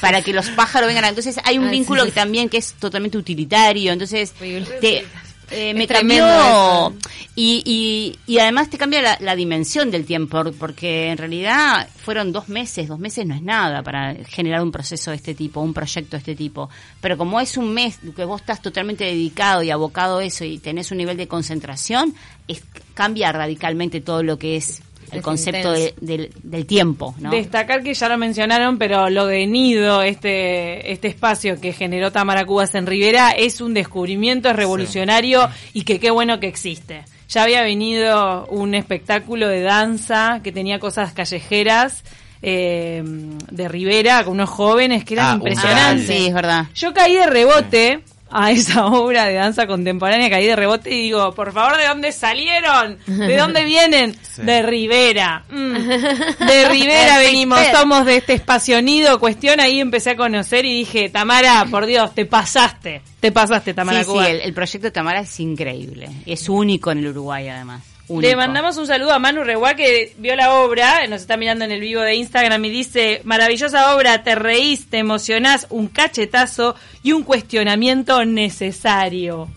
para 0.00 0.22
que 0.22 0.32
los 0.32 0.48
pájaros 0.50 0.88
vengan. 0.88 1.04
a- 1.04 1.08
Entonces 1.08 1.36
hay 1.44 1.58
un 1.58 1.70
vínculo 1.70 2.02
sí. 2.02 2.08
que 2.08 2.14
también 2.14 2.48
que 2.48 2.58
es 2.58 2.74
totalmente 2.74 3.16
utilitario. 3.18 3.92
Entonces 3.92 4.32
te, 4.80 5.06
eh, 5.52 5.74
me 5.74 5.86
cambió 5.86 6.94
y, 7.34 7.62
y, 7.64 8.32
y 8.32 8.38
además 8.38 8.70
te 8.70 8.78
cambia 8.78 9.00
la, 9.02 9.16
la 9.20 9.36
dimensión 9.36 9.90
del 9.90 10.04
tiempo 10.04 10.42
porque 10.58 11.10
en 11.10 11.18
realidad 11.18 11.88
fueron 11.96 12.32
dos 12.32 12.48
meses. 12.48 12.88
Dos 12.88 12.98
meses 12.98 13.26
no 13.26 13.34
es 13.34 13.42
nada 13.42 13.82
para 13.82 14.14
generar 14.26 14.62
un 14.62 14.72
proceso 14.72 15.10
de 15.10 15.16
este 15.16 15.34
tipo, 15.34 15.60
un 15.60 15.74
proyecto 15.74 16.12
de 16.12 16.18
este 16.18 16.34
tipo. 16.34 16.68
Pero 17.00 17.16
como 17.16 17.40
es 17.40 17.56
un 17.56 17.72
mes 17.72 17.98
que 18.14 18.24
vos 18.24 18.40
estás 18.40 18.60
totalmente 18.60 19.04
dedicado 19.04 19.62
y 19.62 19.70
abocado 19.70 20.18
a 20.18 20.24
eso 20.24 20.44
y 20.44 20.58
tenés 20.58 20.90
un 20.90 20.98
nivel 20.98 21.16
de 21.16 21.28
concentración, 21.28 22.14
es, 22.48 22.62
cambia 22.94 23.32
radicalmente 23.32 24.00
todo 24.00 24.22
lo 24.22 24.38
que 24.38 24.56
es 24.56 24.82
el 25.12 25.18
Es 25.18 25.24
concepto 25.24 25.72
de- 25.72 25.94
del, 26.00 26.30
del 26.42 26.66
tiempo, 26.66 27.14
¿no? 27.20 27.30
Destacar 27.30 27.82
que 27.82 27.94
ya 27.94 28.08
lo 28.08 28.18
mencionaron, 28.18 28.78
pero 28.78 29.08
lo 29.10 29.26
de 29.26 29.46
Nido, 29.46 30.02
este, 30.02 30.90
este 30.90 31.08
espacio 31.08 31.60
que 31.60 31.72
generó 31.72 32.10
Tamara 32.10 32.44
Cubas 32.44 32.74
en 32.74 32.86
Rivera, 32.86 33.30
es 33.30 33.60
un 33.60 33.74
descubrimiento, 33.74 34.48
es 34.48 34.56
revolucionario 34.56 35.48
y 35.72 35.82
que 35.84 36.00
qué 36.00 36.10
bueno 36.10 36.40
que 36.40 36.48
existe. 36.48 37.04
Ya 37.28 37.44
había 37.44 37.62
venido 37.62 38.46
un 38.46 38.74
espectáculo 38.74 39.48
de 39.48 39.60
danza 39.62 40.40
que 40.42 40.50
tenía 40.52 40.78
cosas 40.78 41.12
callejeras 41.12 42.02
eh, 42.42 43.02
de 43.50 43.68
Rivera 43.68 44.24
con 44.24 44.34
unos 44.34 44.50
jóvenes 44.50 45.04
que 45.04 45.14
eran 45.14 45.30
Ah, 45.30 45.34
impresionantes. 45.34 46.06
Sí, 46.06 46.26
es 46.26 46.34
verdad. 46.34 46.66
Yo 46.74 46.92
caí 46.92 47.14
de 47.14 47.26
rebote 47.26 48.02
a 48.32 48.50
esa 48.50 48.86
obra 48.86 49.26
de 49.26 49.34
danza 49.34 49.66
contemporánea, 49.66 50.30
caí 50.30 50.46
de 50.46 50.56
rebote 50.56 50.90
y 50.94 51.02
digo, 51.02 51.34
por 51.34 51.52
favor, 51.52 51.76
¿de 51.76 51.86
dónde 51.86 52.12
salieron? 52.12 52.98
¿De 53.06 53.36
dónde 53.36 53.64
vienen? 53.66 54.16
Sí. 54.22 54.42
De 54.42 54.62
Rivera. 54.62 55.44
Mm. 55.50 55.72
De 55.74 56.68
Rivera 56.70 57.18
venimos, 57.18 57.60
somos 57.72 58.04
de 58.06 58.16
este 58.16 58.32
espacio 58.34 58.80
nido, 58.82 59.20
cuestión, 59.20 59.60
ahí 59.60 59.80
empecé 59.80 60.10
a 60.10 60.16
conocer 60.16 60.64
y 60.64 60.78
dije, 60.78 61.08
Tamara, 61.10 61.66
por 61.70 61.86
Dios, 61.86 62.14
te 62.14 62.24
pasaste, 62.26 63.02
te 63.20 63.30
pasaste, 63.32 63.74
Tamara 63.74 63.98
Sí, 64.00 64.04
sí, 64.04 64.10
Cuba. 64.10 64.28
el, 64.30 64.40
el 64.40 64.54
proyecto 64.54 64.86
de 64.86 64.90
Tamara 64.92 65.20
es 65.20 65.40
increíble. 65.40 66.08
Es 66.26 66.48
único 66.48 66.90
en 66.90 66.98
el 66.98 67.08
Uruguay, 67.08 67.48
además. 67.48 67.82
Le 68.20 68.36
mandamos 68.36 68.76
un 68.76 68.86
saludo 68.86 69.12
a 69.12 69.18
Manu 69.18 69.44
Reguá 69.44 69.74
que 69.74 70.14
vio 70.18 70.34
la 70.36 70.54
obra, 70.54 71.06
nos 71.06 71.22
está 71.22 71.36
mirando 71.36 71.64
en 71.64 71.72
el 71.72 71.80
vivo 71.80 72.02
de 72.02 72.14
Instagram 72.14 72.64
y 72.64 72.70
dice, 72.70 73.20
maravillosa 73.24 73.94
obra, 73.94 74.22
te 74.22 74.34
reís, 74.34 74.88
te 74.90 74.98
emocionás, 74.98 75.66
un 75.70 75.88
cachetazo 75.88 76.74
y 77.02 77.12
un 77.12 77.22
cuestionamiento 77.22 78.24
necesario. 78.24 79.48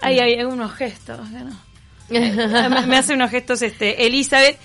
Ay, 0.00 0.18
hay 0.18 0.42
unos 0.44 0.72
gestos, 0.72 1.30
no. 1.30 1.66
Eh, 2.08 2.68
me, 2.68 2.86
me 2.86 2.96
hace 2.96 3.14
unos 3.14 3.30
gestos 3.30 3.62
este 3.62 4.06
Elizabeth 4.06 4.58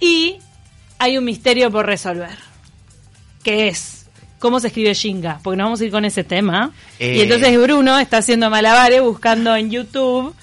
y 0.00 0.38
hay 0.98 1.18
un 1.18 1.24
misterio 1.24 1.70
por 1.70 1.86
resolver. 1.86 2.38
Que 3.42 3.68
es 3.68 4.06
cómo 4.38 4.60
se 4.60 4.68
escribe 4.68 4.94
Shinga, 4.94 5.40
porque 5.42 5.56
nos 5.56 5.66
vamos 5.66 5.80
a 5.80 5.84
ir 5.84 5.90
con 5.90 6.04
ese 6.04 6.24
tema. 6.24 6.72
Eh. 6.98 7.16
Y 7.16 7.20
entonces 7.22 7.60
Bruno 7.60 7.98
está 7.98 8.18
haciendo 8.18 8.50
malabares 8.50 9.02
buscando 9.02 9.54
en 9.56 9.70
YouTube 9.70 10.34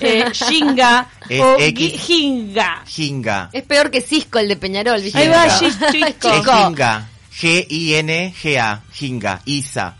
eh, 0.00 0.24
Shinga 0.32 1.08
Es 1.28 1.40
o 1.40 1.56
X. 1.58 1.92
Gi- 1.92 1.98
Jinga. 1.98 2.82
Jinga. 2.86 3.50
Es 3.52 3.62
peor 3.64 3.90
que 3.90 4.00
Cisco, 4.00 4.38
el 4.38 4.48
de 4.48 4.56
Peñarol, 4.56 5.00
¿viste? 5.02 5.18
Ahí 5.18 5.28
va. 5.28 5.46
Es 5.60 5.78
Jinga. 6.20 7.08
G-I-N-G-A. 7.38 8.82
Jinga. 8.92 9.40
Isa. 9.44 9.96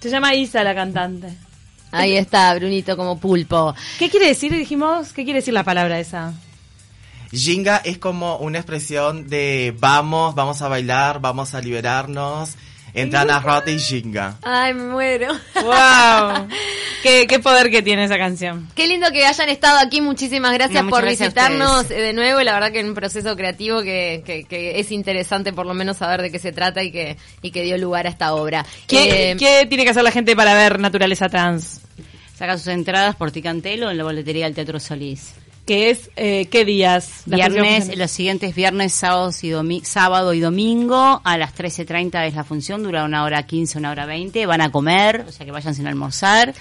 Se 0.00 0.10
llama 0.10 0.34
Isa 0.34 0.62
la 0.64 0.74
cantante. 0.74 1.28
Ahí 1.92 2.16
está, 2.16 2.54
Brunito 2.54 2.96
como 2.96 3.18
pulpo. 3.20 3.74
¿Qué 3.98 4.10
quiere 4.10 4.26
decir, 4.28 4.52
dijimos? 4.52 5.12
¿Qué 5.12 5.24
quiere 5.24 5.38
decir 5.38 5.54
la 5.54 5.62
palabra 5.62 6.00
esa? 6.00 6.32
Jinga 7.32 7.78
es 7.78 7.98
como 7.98 8.36
una 8.38 8.58
expresión 8.58 9.28
de 9.28 9.74
vamos, 9.78 10.34
vamos 10.34 10.60
a 10.62 10.68
bailar, 10.68 11.20
vamos 11.20 11.54
a 11.54 11.60
liberarnos. 11.60 12.50
Entran 12.94 13.28
a 13.28 13.40
Rota 13.40 13.70
y 13.72 13.78
Jinga. 13.78 14.36
Ay, 14.42 14.72
me 14.72 14.84
muero. 14.84 15.32
¡Wow! 15.56 16.48
¿Qué, 17.02 17.26
qué 17.26 17.38
poder 17.40 17.68
que 17.70 17.82
tiene 17.82 18.04
esa 18.04 18.16
canción. 18.16 18.68
Qué 18.74 18.86
lindo 18.86 19.10
que 19.10 19.26
hayan 19.26 19.48
estado 19.48 19.78
aquí. 19.80 20.00
Muchísimas 20.00 20.54
gracias 20.54 20.84
No, 20.84 20.90
por 20.90 21.02
gracias 21.02 21.34
visitarnos 21.34 21.90
eh, 21.90 21.94
de 22.00 22.12
nuevo. 22.12 22.40
La 22.42 22.54
verdad 22.54 22.70
que 22.70 22.80
en 22.80 22.86
un 22.88 22.94
proceso 22.94 23.36
creativo 23.36 23.82
que, 23.82 24.22
que, 24.24 24.44
que 24.44 24.78
es 24.78 24.92
interesante 24.92 25.52
por 25.52 25.66
lo 25.66 25.74
menos 25.74 25.96
saber 25.96 26.22
de 26.22 26.30
qué 26.30 26.38
se 26.38 26.52
trata 26.52 26.82
y 26.84 26.92
que, 26.92 27.16
y 27.42 27.50
que 27.50 27.62
dio 27.62 27.76
lugar 27.78 28.06
a 28.06 28.10
esta 28.10 28.32
obra. 28.32 28.64
¿Qué, 28.86 29.32
Eh, 29.32 29.36
qué 29.36 29.66
tiene 29.68 29.84
que 29.84 29.90
hacer 29.90 30.04
la 30.04 30.12
gente 30.12 30.36
para 30.36 30.54
ver 30.54 30.78
Naturaleza 30.78 31.28
Trans? 31.28 31.80
Saca 32.36 32.56
sus 32.56 32.68
entradas 32.68 33.16
por 33.16 33.32
Ticantelo 33.32 33.90
en 33.90 33.98
la 33.98 34.04
boletería 34.04 34.44
del 34.44 34.54
Teatro 34.54 34.78
Solís. 34.80 35.34
Que 35.66 35.88
es, 35.90 36.10
eh, 36.16 36.46
¿qué 36.50 36.66
días? 36.66 37.22
Viernes, 37.36 37.88
los 37.96 38.10
siguientes 38.10 38.54
viernes, 38.54 38.92
sábados 38.92 39.42
y 39.44 39.48
domi- 39.50 39.82
sábado 39.82 40.34
y 40.34 40.40
domingo 40.40 41.22
a 41.24 41.38
las 41.38 41.54
13.30 41.54 42.26
es 42.26 42.34
la 42.34 42.44
función, 42.44 42.82
dura 42.82 43.04
una 43.04 43.24
hora 43.24 43.44
15, 43.46 43.78
una 43.78 43.90
hora 43.90 44.04
20. 44.04 44.44
Van 44.44 44.60
a 44.60 44.70
comer, 44.70 45.24
o 45.26 45.32
sea 45.32 45.46
que 45.46 45.52
vayan 45.52 45.74
sin 45.74 45.86
almorzar. 45.86 46.52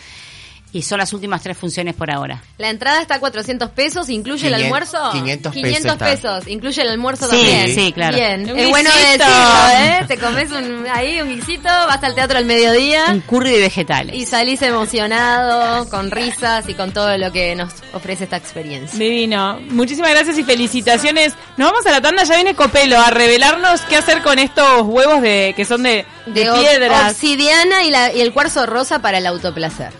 Y 0.73 0.81
son 0.81 0.97
las 0.97 1.13
últimas 1.13 1.43
tres 1.43 1.55
funciones 1.55 1.93
por 1.93 2.09
ahora. 2.09 2.41
La 2.57 2.69
entrada 2.71 2.99
está 2.99 3.15
a 3.15 3.19
400 3.19 3.69
pesos, 3.69 4.09
¿incluye 4.09 4.47
el 4.47 4.55
500 4.55 4.63
almuerzo? 4.65 5.12
500 5.12 5.53
pesos 5.53 5.63
500 5.69 5.91
está. 5.93 6.05
pesos, 6.05 6.47
incluye 6.47 6.81
el 6.81 6.89
almuerzo 6.89 7.25
Sí, 7.29 7.31
también. 7.38 7.75
sí, 7.75 7.91
claro. 7.93 8.17
Bien, 8.17 8.49
Un 8.51 8.57
es 8.59 8.69
bueno 8.69 8.89
guisito. 8.89 9.23
decirlo, 9.23 9.69
¿eh? 9.77 10.05
Te 10.07 10.17
comes 10.17 10.51
un, 10.51 10.88
ahí 10.91 11.21
un 11.21 11.29
guisito, 11.29 11.69
vas 11.69 12.03
al 12.03 12.15
teatro 12.15 12.39
al 12.39 12.45
mediodía 12.45 13.05
Un 13.09 13.19
curry 13.21 13.51
de 13.51 13.59
vegetales. 13.59 14.15
y 14.15 14.25
salís 14.25 14.63
emocionado, 14.63 15.88
con 15.89 16.09
risas 16.12 16.67
y 16.67 16.73
con 16.73 16.91
todo 16.91 17.17
lo 17.17 17.31
que 17.31 17.55
nos 17.55 17.71
ofrece 17.93 18.23
esta 18.23 18.38
experiencia. 18.38 18.97
Divino. 18.97 19.59
Muchísimas 19.69 20.09
gracias 20.09 20.38
y 20.39 20.43
felicitaciones. 20.43 21.33
Nos 21.57 21.71
vamos 21.71 21.86
a 21.86 21.91
la 21.91 22.01
tanda, 22.01 22.23
ya 22.23 22.36
viene 22.36 22.55
Copelo 22.55 22.99
a 22.99 23.12
revelarnos 23.12 23.81
qué 23.81 23.97
hacer 23.97 24.21
con 24.23 24.39
estos 24.39 24.81
huevos 24.83 25.21
de 25.21 25.53
que 25.55 25.65
son 25.65 25.83
de, 25.83 26.05
de 26.25 26.45
De 26.45 26.51
piedras. 26.51 27.12
obsidiana 27.12 27.83
y, 27.83 27.91
la, 27.91 28.12
y 28.12 28.21
el 28.21 28.33
cuarzo 28.33 28.65
rosa 28.65 28.99
para 28.99 29.19
el 29.19 29.27
autoplacer. 29.27 29.91